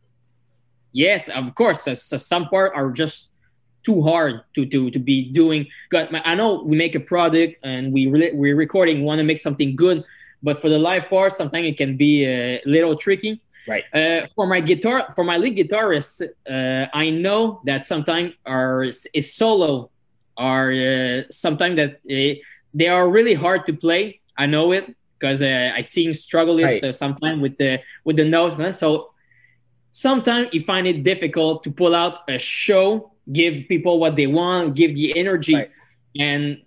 yes 0.91 1.29
of 1.29 1.53
course 1.55 1.84
so, 1.84 1.93
so 1.93 2.17
some 2.17 2.48
part 2.48 2.74
are 2.75 2.91
just 2.91 3.29
too 3.84 4.01
hard 4.01 4.41
to 4.55 4.65
to 4.65 4.91
to 4.91 5.00
be 5.00 5.31
doing. 5.31 5.67
I 5.93 6.36
know 6.36 6.63
we 6.63 6.75
make 6.77 6.96
a 6.96 7.00
product 7.00 7.63
and 7.63 7.93
we 7.93 8.08
re- 8.08 8.34
we're 8.34 8.55
recording, 8.55 9.03
want 9.03 9.19
to 9.19 9.24
make 9.24 9.39
something 9.39 9.75
good, 9.75 10.03
but 10.43 10.62
for 10.62 10.69
the 10.69 10.77
live 10.77 11.10
part, 11.10 11.34
sometimes 11.34 11.67
it 11.67 11.77
can 11.77 11.98
be 11.98 12.25
a 12.25 12.62
little 12.65 12.96
tricky. 12.96 13.41
Right. 13.67 13.84
Uh, 13.93 14.27
for 14.36 14.48
my 14.48 14.62
guitar, 14.62 15.13
for 15.15 15.24
my 15.24 15.38
lead 15.38 15.55
guitarist, 15.58 16.27
uh, 16.50 16.88
I 16.93 17.10
know 17.10 17.62
that 17.65 17.84
sometimes 17.84 18.34
our 18.46 18.84
is 19.13 19.34
solo 19.34 19.91
are 20.38 20.72
uh, 20.72 21.22
sometimes 21.29 21.75
that 21.75 21.91
uh, 22.10 22.39
they 22.74 22.88
are 22.88 23.10
really 23.10 23.34
hard 23.34 23.65
to 23.67 23.74
play. 23.74 24.19
I 24.38 24.46
know 24.46 24.72
it 24.72 24.96
because 25.19 25.41
uh, 25.41 25.74
I 25.75 25.81
see 25.81 26.05
him 26.05 26.13
struggling 26.13 26.65
right. 26.65 26.81
so 26.81 26.91
sometimes 26.91 27.41
with 27.41 27.58
the 27.58 27.81
with 28.05 28.15
the 28.15 28.25
notes. 28.25 28.58
So 28.77 29.09
sometimes 30.00 30.48
you 30.53 30.62
find 30.63 30.88
it 30.88 31.03
difficult 31.03 31.63
to 31.63 31.70
pull 31.72 31.94
out 31.94 32.15
a 32.29 32.39
show 32.39 33.12
give 33.32 33.68
people 33.68 34.00
what 34.00 34.15
they 34.15 34.27
want, 34.27 34.75
give 34.75 34.96
the 34.96 35.18
energy, 35.18 35.56
right. 35.56 35.72
and 36.18 36.62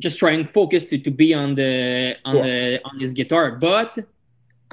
just 0.00 0.18
try 0.18 0.32
and 0.32 0.50
focus 0.50 0.84
to, 0.84 0.98
to 0.98 1.10
be 1.10 1.32
on 1.32 1.54
the 1.54 2.16
on 2.24 2.34
the 2.34 2.80
on 2.84 2.98
his 2.98 3.12
guitar. 3.12 3.52
But 3.52 3.98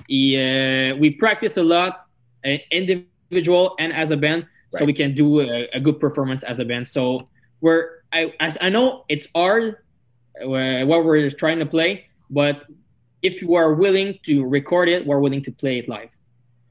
he, 0.07 0.35
uh, 0.37 0.95
we 0.95 1.11
practice 1.11 1.57
a 1.57 1.63
lot, 1.63 2.07
uh, 2.45 2.57
individual 2.71 3.75
and 3.79 3.93
as 3.93 4.11
a 4.11 4.17
band, 4.17 4.43
right. 4.43 4.79
so 4.79 4.85
we 4.85 4.93
can 4.93 5.13
do 5.13 5.41
a, 5.41 5.67
a, 5.73 5.79
good 5.79 5.99
performance 5.99 6.43
as 6.43 6.59
a 6.59 6.65
band. 6.65 6.87
So 6.87 7.29
we're 7.61 8.03
I 8.11 8.33
as 8.39 8.57
I 8.59 8.69
know 8.69 9.05
it's 9.07 9.27
hard 9.35 9.77
uh, 10.41 10.85
what 10.89 11.05
we're 11.05 11.29
trying 11.29 11.59
to 11.59 11.65
play, 11.65 12.07
but 12.29 12.63
if 13.21 13.41
you 13.41 13.55
are 13.55 13.73
willing 13.73 14.19
to 14.23 14.45
record 14.45 14.89
it, 14.89 15.05
we're 15.05 15.19
willing 15.19 15.43
to 15.43 15.51
play 15.51 15.79
it 15.79 15.87
live. 15.87 16.09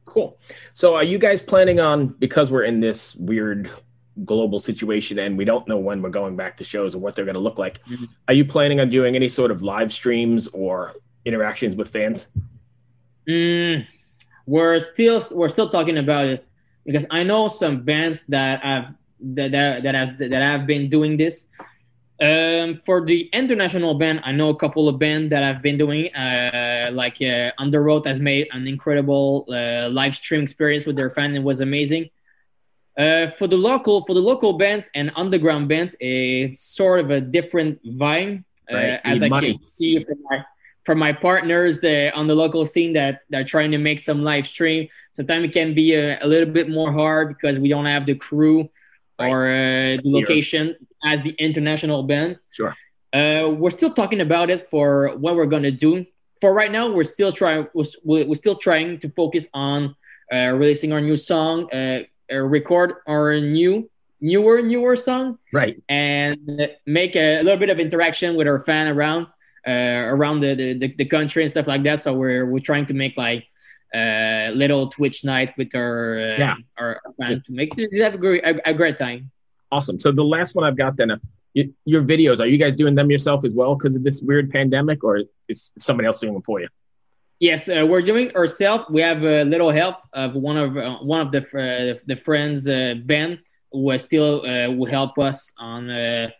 Cool. 0.04 0.38
So 0.74 0.94
are 0.94 1.04
you 1.04 1.18
guys 1.18 1.40
planning 1.40 1.80
on 1.80 2.08
because 2.08 2.50
we're 2.50 2.64
in 2.64 2.80
this 2.80 3.14
weird 3.16 3.70
global 4.24 4.60
situation 4.60 5.18
and 5.18 5.38
we 5.38 5.44
don't 5.44 5.66
know 5.66 5.78
when 5.78 6.02
we're 6.02 6.10
going 6.10 6.36
back 6.36 6.56
to 6.58 6.64
shows 6.64 6.94
or 6.94 6.98
what 6.98 7.16
they're 7.16 7.24
going 7.24 7.34
to 7.34 7.40
look 7.40 7.58
like. 7.58 7.82
Mm-hmm. 7.84 8.04
Are 8.28 8.34
you 8.34 8.44
planning 8.44 8.80
on 8.80 8.88
doing 8.88 9.16
any 9.16 9.28
sort 9.28 9.50
of 9.50 9.62
live 9.62 9.92
streams 9.92 10.48
or 10.48 10.94
interactions 11.24 11.76
with 11.76 11.88
fans? 11.88 12.28
Mm, 13.28 13.86
we're 14.46 14.80
still 14.80 15.22
we're 15.32 15.48
still 15.48 15.68
talking 15.68 15.98
about 15.98 16.26
it 16.26 16.46
because 16.84 17.06
I 17.10 17.22
know 17.22 17.48
some 17.48 17.82
bands 17.84 18.24
that 18.28 18.64
I've 18.64 18.86
that 19.34 19.52
that, 19.52 19.82
that 19.84 19.94
have 19.94 20.18
that 20.18 20.42
have 20.42 20.66
been 20.66 20.90
doing 20.90 21.16
this. 21.16 21.46
Um, 22.22 22.80
for 22.84 23.04
the 23.04 23.22
international 23.32 23.94
band, 23.94 24.20
I 24.22 24.30
know 24.30 24.50
a 24.50 24.54
couple 24.54 24.88
of 24.88 24.96
bands 24.96 25.30
that 25.30 25.42
I've 25.42 25.60
been 25.60 25.76
doing 25.76 26.14
uh, 26.14 26.90
like 26.92 27.20
uh, 27.20 27.50
Underworld 27.58 28.06
has 28.06 28.20
made 28.20 28.46
an 28.52 28.68
incredible 28.68 29.44
uh, 29.48 29.88
live 29.88 30.14
stream 30.14 30.40
experience 30.40 30.86
with 30.86 30.94
their 30.94 31.10
fans. 31.10 31.34
It 31.34 31.42
was 31.42 31.62
amazing. 31.62 32.10
Uh, 32.96 33.26
for 33.26 33.48
the 33.48 33.56
local 33.56 34.04
for 34.04 34.14
the 34.14 34.20
local 34.20 34.52
bands 34.52 34.88
and 34.94 35.10
underground 35.16 35.68
bands, 35.68 35.96
it's 35.98 36.62
sort 36.62 37.00
of 37.00 37.10
a 37.10 37.20
different 37.20 37.84
vibe. 37.84 38.44
Uh, 38.70 38.76
right. 38.76 39.00
As 39.04 39.20
I 39.20 39.28
money. 39.28 39.54
can 39.54 39.62
see 39.62 40.04
from 40.04 40.18
my 40.30 40.44
from 40.84 40.98
my 40.98 41.12
partners 41.12 41.80
the, 41.80 42.12
on 42.14 42.26
the 42.28 42.34
local 42.34 42.66
scene 42.66 42.92
that 42.92 43.22
are 43.34 43.44
trying 43.44 43.70
to 43.72 43.78
make 43.78 43.98
some 43.98 44.22
live 44.22 44.46
stream. 44.46 44.88
Sometimes 45.12 45.44
it 45.44 45.52
can 45.52 45.74
be 45.74 45.94
a, 45.94 46.20
a, 46.20 46.26
little 46.26 46.52
bit 46.52 46.68
more 46.68 46.92
hard 46.92 47.28
because 47.28 47.60
we 47.60 47.68
don't 47.68 47.84
have 47.84 48.04
the 48.04 48.16
crew 48.16 48.68
right. 49.20 49.28
or 49.28 49.46
uh, 49.46 50.02
the 50.02 50.02
location 50.04 50.74
as 51.04 51.22
the 51.22 51.34
international 51.38 52.02
band. 52.02 52.38
Sure. 52.50 52.74
Uh, 53.12 53.50
we're 53.50 53.70
still 53.70 53.92
talking 53.92 54.20
about 54.20 54.50
it 54.50 54.68
for 54.70 55.16
what 55.18 55.36
we're 55.36 55.46
gonna 55.46 55.70
do. 55.70 56.06
For 56.40 56.52
right 56.52 56.72
now, 56.72 56.90
we're 56.90 57.04
still 57.04 57.30
trying. 57.30 57.68
We're, 57.74 57.84
we're 58.04 58.34
still 58.34 58.56
trying 58.56 58.98
to 59.00 59.10
focus 59.10 59.48
on 59.54 59.94
uh, 60.32 60.48
releasing 60.48 60.92
our 60.92 61.00
new 61.00 61.16
song, 61.16 61.72
uh, 61.72 62.02
record 62.30 62.94
our 63.06 63.38
new 63.38 63.90
newer 64.22 64.62
newer 64.62 64.94
song 64.94 65.36
right 65.52 65.82
and 65.88 66.38
make 66.86 67.16
a, 67.16 67.40
a, 67.40 67.42
little 67.42 67.58
bit 67.58 67.68
of 67.68 67.80
interaction 67.80 68.36
with 68.36 68.46
our 68.46 68.62
fan 68.64 68.86
around 68.86 69.26
uh, 69.66 69.70
around 70.14 70.40
the, 70.40 70.54
the, 70.54 70.94
the 70.96 71.04
country 71.04 71.42
and 71.42 71.50
stuff 71.50 71.66
like 71.66 71.82
that 71.82 72.00
so 72.00 72.14
we're 72.14 72.46
we're 72.46 72.60
trying 72.60 72.86
to 72.86 72.94
make 72.94 73.16
like 73.16 73.44
a 73.94 74.46
uh, 74.46 74.50
little 74.52 74.88
twitch 74.88 75.24
night 75.24 75.52
with 75.58 75.74
our 75.74 76.18
uh, 76.18 76.38
yeah. 76.38 76.54
our, 76.78 77.00
our 77.04 77.12
fans 77.18 77.30
Just, 77.30 77.46
to 77.46 77.52
make 77.52 77.74
have 78.00 78.14
a 78.14 78.18
great, 78.18 78.42
a, 78.44 78.70
a, 78.70 78.72
great 78.72 78.96
time 78.96 79.30
awesome 79.72 79.98
so 79.98 80.12
the 80.12 80.22
last 80.22 80.54
one 80.54 80.64
i've 80.64 80.76
got 80.76 80.96
then 80.96 81.10
uh, 81.10 81.16
your 81.84 82.02
videos 82.02 82.38
are 82.38 82.46
you 82.46 82.58
guys 82.58 82.76
doing 82.76 82.94
them 82.94 83.10
yourself 83.10 83.44
as 83.44 83.54
well 83.54 83.74
because 83.74 83.96
of 83.96 84.04
this 84.04 84.22
weird 84.22 84.50
pandemic 84.50 85.02
or 85.02 85.22
is 85.48 85.72
somebody 85.78 86.06
else 86.06 86.20
doing 86.20 86.34
them 86.34 86.42
for 86.42 86.60
you 86.60 86.68
Yes, 87.42 87.68
uh, 87.68 87.84
we're 87.84 88.02
doing 88.02 88.30
ourselves. 88.36 88.84
We 88.88 89.02
have 89.02 89.24
a 89.24 89.42
little 89.42 89.72
help 89.72 89.96
of 90.12 90.34
one 90.34 90.56
of 90.56 90.76
uh, 90.76 90.98
one 90.98 91.20
of 91.20 91.32
the 91.32 91.40
uh, 91.40 91.98
the 92.06 92.14
friends 92.14 92.68
uh, 92.68 92.94
Ben 93.04 93.40
who 93.72 93.98
still 93.98 94.46
uh, 94.46 94.70
will 94.70 94.88
help 94.88 95.18
us 95.18 95.50
on 95.58 95.90
uh, 95.90 96.30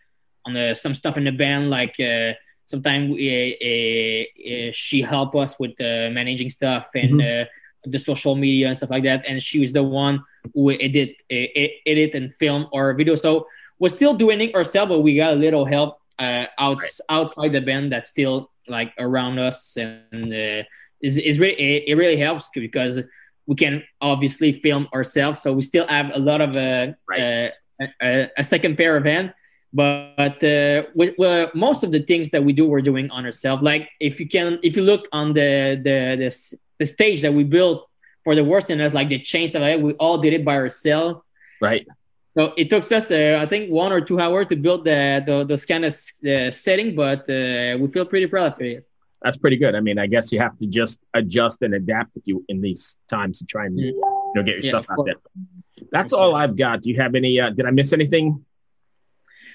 on 0.47 0.57
uh, 0.57 0.75
some 0.75 0.95
stuff 0.95 1.17
in 1.17 1.25
the 1.25 1.33
band. 1.33 1.71
Like 1.71 1.97
sometimes 2.67 3.17
she 4.77 5.03
help 5.03 5.35
us 5.35 5.59
with 5.59 5.73
managing 5.81 6.51
stuff 6.51 6.87
and 6.95 7.21
mm-hmm. 7.21 7.49
The 7.85 7.99
social 7.99 8.35
media 8.35 8.69
and 8.69 8.77
stuff 8.77 8.91
like 8.91 9.05
that. 9.05 9.25
And 9.27 9.43
she 9.43 9.61
was 9.61 9.73
the 9.73 9.83
one 9.83 10.25
who 10.55 10.71
edit 10.73 11.23
edit 11.31 12.15
and 12.15 12.33
film 12.35 12.69
our 12.75 12.95
video. 12.95 13.15
So 13.15 13.47
we're 13.79 13.89
still 13.89 14.15
doing 14.15 14.41
it 14.41 14.55
ourselves, 14.55 14.91
but 14.91 15.01
we 15.01 15.17
got 15.17 15.33
a 15.33 15.37
little 15.37 15.65
help 15.65 15.99
uh, 16.19 16.47
outs- 16.59 17.01
right. 17.09 17.17
outside 17.17 17.53
the 17.53 17.61
band 17.61 17.93
that's 17.93 18.09
still 18.09 18.51
like 18.69 18.93
around 18.99 19.39
us 19.39 19.77
and 19.77 20.33
is, 21.03 21.19
is 21.19 21.39
really 21.39 21.55
it, 21.55 21.85
it, 21.89 21.95
really 21.95 22.17
helps 22.17 22.49
because 22.55 23.01
we 23.47 23.57
can 23.57 23.83
obviously 24.01 24.61
film 24.61 24.89
ourselves 24.95 25.43
so 25.43 25.53
we 25.53 25.63
still 25.63 25.87
have 25.89 26.13
a 26.15 26.19
lot 26.19 26.41
of 26.41 26.57
uh, 26.57 26.93
right. 27.09 27.51
uh, 27.81 27.87
a, 28.03 28.31
a, 28.39 28.45
second 28.45 28.77
pair 28.77 28.97
of 28.97 29.05
hands 29.05 29.33
but 29.75 30.45
uh, 30.45 30.85
with, 30.95 31.15
well, 31.19 31.51
most 31.55 31.83
of 31.83 31.91
the 31.91 32.01
things 32.01 32.31
that 32.31 32.45
we 32.45 32.53
do 32.53 32.67
we're 32.67 32.81
doing 32.81 33.11
on 33.11 33.25
ourselves 33.25 33.63
like 33.63 33.89
if 33.99 34.21
you 34.21 34.29
can 34.29 34.59
if 34.63 34.77
you 34.77 34.83
look 34.83 35.09
on 35.13 35.33
the 35.33 35.81
the 35.83 36.17
the, 36.17 36.57
the 36.83 36.87
stage 36.87 37.23
that 37.23 37.35
we 37.39 37.45
built 37.45 37.79
for 38.25 38.35
the 38.35 38.45
worst 38.51 38.71
in 38.71 38.81
us 38.81 38.93
like 38.93 39.09
the 39.09 39.19
stuff 39.23 39.63
like 39.63 39.81
we 39.81 39.93
all 40.05 40.19
did 40.19 40.33
it 40.33 40.45
by 40.45 40.57
ourselves 40.57 41.21
right 41.61 41.87
so 42.35 42.41
it 42.57 42.67
took 42.71 42.85
us 42.99 43.11
uh, 43.11 43.39
i 43.45 43.47
think 43.47 43.71
one 43.71 43.93
or 43.97 44.01
two 44.01 44.19
hours 44.25 44.47
to 44.53 44.57
build 44.57 44.81
the, 44.85 45.23
the 45.27 45.45
those 45.45 45.65
kind 45.73 45.85
of 45.85 45.95
uh, 46.27 46.51
setting 46.51 46.89
but 46.95 47.23
uh, 47.39 47.77
we 47.81 47.87
feel 47.95 48.07
pretty 48.13 48.27
proud 48.27 48.53
of 48.55 48.61
it 48.61 48.87
that's 49.23 49.37
pretty 49.37 49.57
good. 49.57 49.75
I 49.75 49.81
mean, 49.81 49.99
I 49.99 50.07
guess 50.07 50.33
you 50.33 50.41
have 50.41 50.59
to 50.59 50.67
just 50.67 51.01
adjust 51.15 51.63
and 51.63 51.75
adapt 51.75 52.17
if 52.17 52.25
you 52.27 52.45
in 52.49 52.61
these 52.61 52.99
times 53.09 53.39
to 53.39 53.47
try 53.47 53.67
and 53.67 53.79
you 53.79 54.01
know 54.35 54.43
get 54.43 54.57
your 54.57 54.65
yeah, 54.65 54.71
stuff 54.71 54.87
out 54.91 55.07
there. 55.07 55.15
That's 55.91 56.13
all 56.13 56.35
I've 56.35 56.57
got. 56.57 56.83
Do 56.83 56.91
you 56.91 57.01
have 57.01 57.15
any? 57.15 57.39
Uh, 57.39 57.51
did 57.51 57.67
I 57.67 57.71
miss 57.71 57.93
anything? 57.93 58.45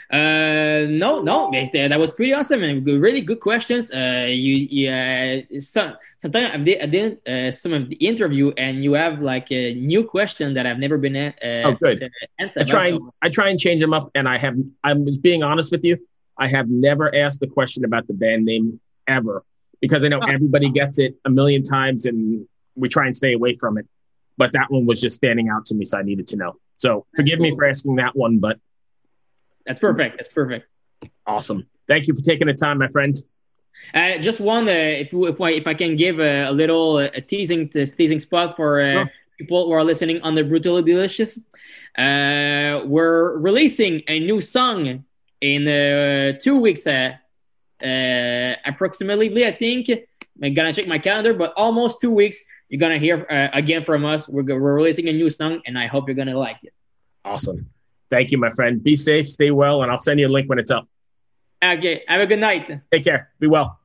Uh, 0.10 0.88
no, 0.88 1.22
no, 1.22 1.52
that 1.52 2.00
was 2.00 2.12
pretty 2.12 2.34
awesome 2.34 2.64
and 2.64 2.86
really 2.86 3.20
good 3.20 3.42
questions. 3.42 3.92
Uh, 3.92 4.26
you, 4.30 4.56
yeah, 4.70 5.42
some 5.60 5.96
sometimes 6.18 6.52
I 6.54 6.58
did, 6.58 6.82
I 6.82 6.86
did 6.86 7.28
uh, 7.28 7.52
some 7.52 7.74
of 7.74 7.90
the 7.90 7.96
interview 7.96 8.54
and 8.58 8.82
you 8.84 8.94
have 8.94 9.22
like 9.22 9.52
a 9.52 9.74
new 9.74 10.06
question 10.06 10.54
that 10.54 10.66
I've 10.66 10.80
never 10.80 10.98
been 10.98 11.16
uh, 11.18 11.32
oh 11.44 11.74
good. 11.74 12.10
I 12.40 12.64
try 12.64 12.88
and 12.88 13.02
I 13.22 13.28
try 13.30 13.50
and 13.50 13.60
change 13.60 13.82
them 13.82 13.94
up, 13.94 14.10
and 14.16 14.30
I 14.30 14.38
have. 14.38 14.56
I'm 14.84 15.06
just 15.06 15.22
being 15.22 15.44
honest 15.44 15.72
with 15.72 15.84
you. 15.84 15.98
I 16.38 16.48
have 16.48 16.70
never 16.70 17.14
asked 17.14 17.42
the 17.42 17.48
question 17.48 17.84
about 17.84 18.08
the 18.08 18.14
band 18.14 18.46
name 18.46 18.80
ever 19.08 19.44
because 19.82 20.04
I 20.04 20.08
know 20.08 20.20
oh. 20.22 20.32
everybody 20.32 20.70
gets 20.70 21.00
it 21.00 21.16
a 21.26 21.30
million 21.30 21.64
times 21.64 22.06
and 22.06 22.48
we 22.76 22.88
try 22.88 23.08
and 23.08 23.16
stay 23.16 23.34
away 23.34 23.58
from 23.58 23.78
it. 23.78 23.88
But 24.38 24.52
that 24.54 24.70
one 24.70 24.86
was 24.86 25.02
just 25.02 25.18
standing 25.18 25.50
out 25.50 25.66
to 25.66 25.76
me, 25.76 25.84
so 25.84 25.98
I 25.98 26.04
needed 26.04 26.28
to 26.28 26.36
know. 26.38 26.58
So 26.80 27.08
forgive 27.16 27.40
me 27.40 27.54
for 27.56 27.66
asking 27.66 27.96
that 27.96 28.16
one, 28.16 28.38
but 28.38 28.60
that's 29.68 29.80
perfect. 29.80 30.18
That's 30.18 30.34
perfect. 30.34 30.68
Awesome. 31.26 31.68
Thank 31.88 32.08
you 32.08 32.16
for 32.16 32.22
taking 32.22 32.48
the 32.48 32.54
time, 32.54 32.80
my 32.80 32.88
friend. 32.88 33.16
Uh, 33.94 34.18
just 34.18 34.40
one, 34.40 34.68
uh, 34.68 34.72
if 34.72 35.14
if 35.14 35.40
I, 35.40 35.52
if 35.52 35.68
I 35.68 35.74
can 35.74 35.96
give 35.96 36.20
a, 36.20 36.46
a 36.46 36.52
little 36.52 36.98
uh, 36.98 37.10
a 37.14 37.22
teasing 37.22 37.70
to, 37.70 37.86
teasing 37.86 38.20
spot 38.20 38.56
for 38.56 38.82
uh, 38.82 38.92
sure. 38.92 39.12
people 39.38 39.66
who 39.68 39.72
are 39.74 39.84
listening 39.84 40.22
on 40.22 40.36
the 40.36 40.44
brutally 40.44 40.82
delicious, 40.82 41.38
uh, 41.98 42.82
we're 42.86 43.38
releasing 43.38 44.02
a 44.08 44.20
new 44.20 44.42
song 44.42 45.04
in 45.42 45.68
uh, 45.68 46.38
two 46.40 46.60
weeks 46.60 46.88
uh, 46.88 47.14
approximately, 48.66 49.46
I 49.46 49.52
think. 49.52 49.90
I'm 50.42 50.54
gonna 50.54 50.74
check 50.74 50.88
my 50.88 51.00
calendar, 51.00 51.34
but 51.34 51.54
almost 51.56 52.02
two 52.02 52.12
weeks. 52.12 52.44
You're 52.70 52.80
gonna 52.80 53.00
hear 53.00 53.26
uh, 53.30 53.58
again 53.58 53.86
from 53.86 54.06
us. 54.06 54.28
We're, 54.28 54.44
we're 54.44 54.76
releasing 54.76 55.08
a 55.08 55.14
new 55.14 55.30
song, 55.30 55.62
and 55.66 55.78
I 55.78 55.88
hope 55.88 56.08
you're 56.08 56.16
gonna 56.16 56.38
like 56.38 56.58
it. 56.64 56.74
Awesome. 57.24 57.68
Thank 58.10 58.32
you, 58.32 58.38
my 58.38 58.50
friend. 58.50 58.82
Be 58.82 58.96
safe, 58.96 59.28
stay 59.28 59.52
well, 59.52 59.84
and 59.84 59.92
I'll 59.92 59.98
send 59.98 60.20
you 60.20 60.28
a 60.28 60.30
link 60.30 60.50
when 60.50 60.60
it's 60.60 60.72
up. 60.72 60.88
Okay. 61.64 62.04
Have 62.08 62.22
a 62.22 62.28
good 62.28 62.40
night. 62.40 62.82
Take 62.92 63.04
care. 63.04 63.32
Be 63.40 63.48
well. 63.48 63.80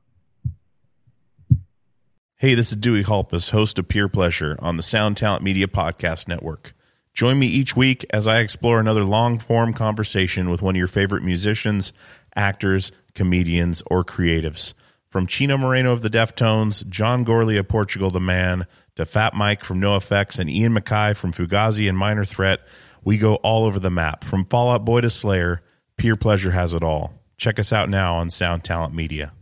Hey, 2.37 2.55
this 2.55 2.71
is 2.71 2.77
Dewey 2.77 3.03
Halpus, 3.03 3.49
host 3.49 3.79
of 3.79 3.87
Peer 3.87 4.09
Pleasure 4.09 4.57
on 4.59 4.75
the 4.77 4.83
Sound 4.83 5.17
Talent 5.17 5.43
Media 5.43 5.67
Podcast 5.67 6.27
Network. 6.27 6.73
Join 7.13 7.39
me 7.39 7.47
each 7.47 7.75
week 7.75 8.05
as 8.09 8.27
I 8.27 8.39
explore 8.39 8.79
another 8.79 9.03
long 9.03 9.39
form 9.39 9.73
conversation 9.73 10.49
with 10.49 10.61
one 10.61 10.75
of 10.75 10.79
your 10.79 10.87
favorite 10.87 11.23
musicians, 11.23 11.93
actors, 12.35 12.91
comedians, 13.13 13.81
or 13.85 14.03
creatives. 14.03 14.73
From 15.09 15.27
Chino 15.27 15.57
Moreno 15.57 15.93
of 15.93 16.01
the 16.01 16.09
Deftones, 16.09 16.87
John 16.89 17.23
Gourley 17.23 17.57
of 17.59 17.67
Portugal 17.67 18.09
the 18.09 18.19
Man, 18.19 18.65
to 18.95 19.05
Fat 19.05 19.35
Mike 19.35 19.63
from 19.63 19.79
NOFX 19.79 20.39
and 20.39 20.49
Ian 20.49 20.73
MacKaye 20.73 21.15
from 21.15 21.33
Fugazi 21.33 21.87
and 21.87 21.97
Minor 21.97 22.25
Threat, 22.25 22.61
we 23.03 23.17
go 23.17 23.35
all 23.35 23.65
over 23.65 23.79
the 23.79 23.89
map. 23.89 24.23
From 24.23 24.45
Fall 24.45 24.71
Out 24.71 24.85
Boy 24.85 25.01
to 25.01 25.09
Slayer, 25.09 25.61
Peer 25.97 26.15
Pleasure 26.15 26.51
has 26.51 26.73
it 26.73 26.83
all. 26.83 27.13
Check 27.37 27.59
us 27.59 27.73
out 27.73 27.89
now 27.89 28.15
on 28.15 28.29
Sound 28.29 28.63
Talent 28.63 28.93
Media. 28.93 29.33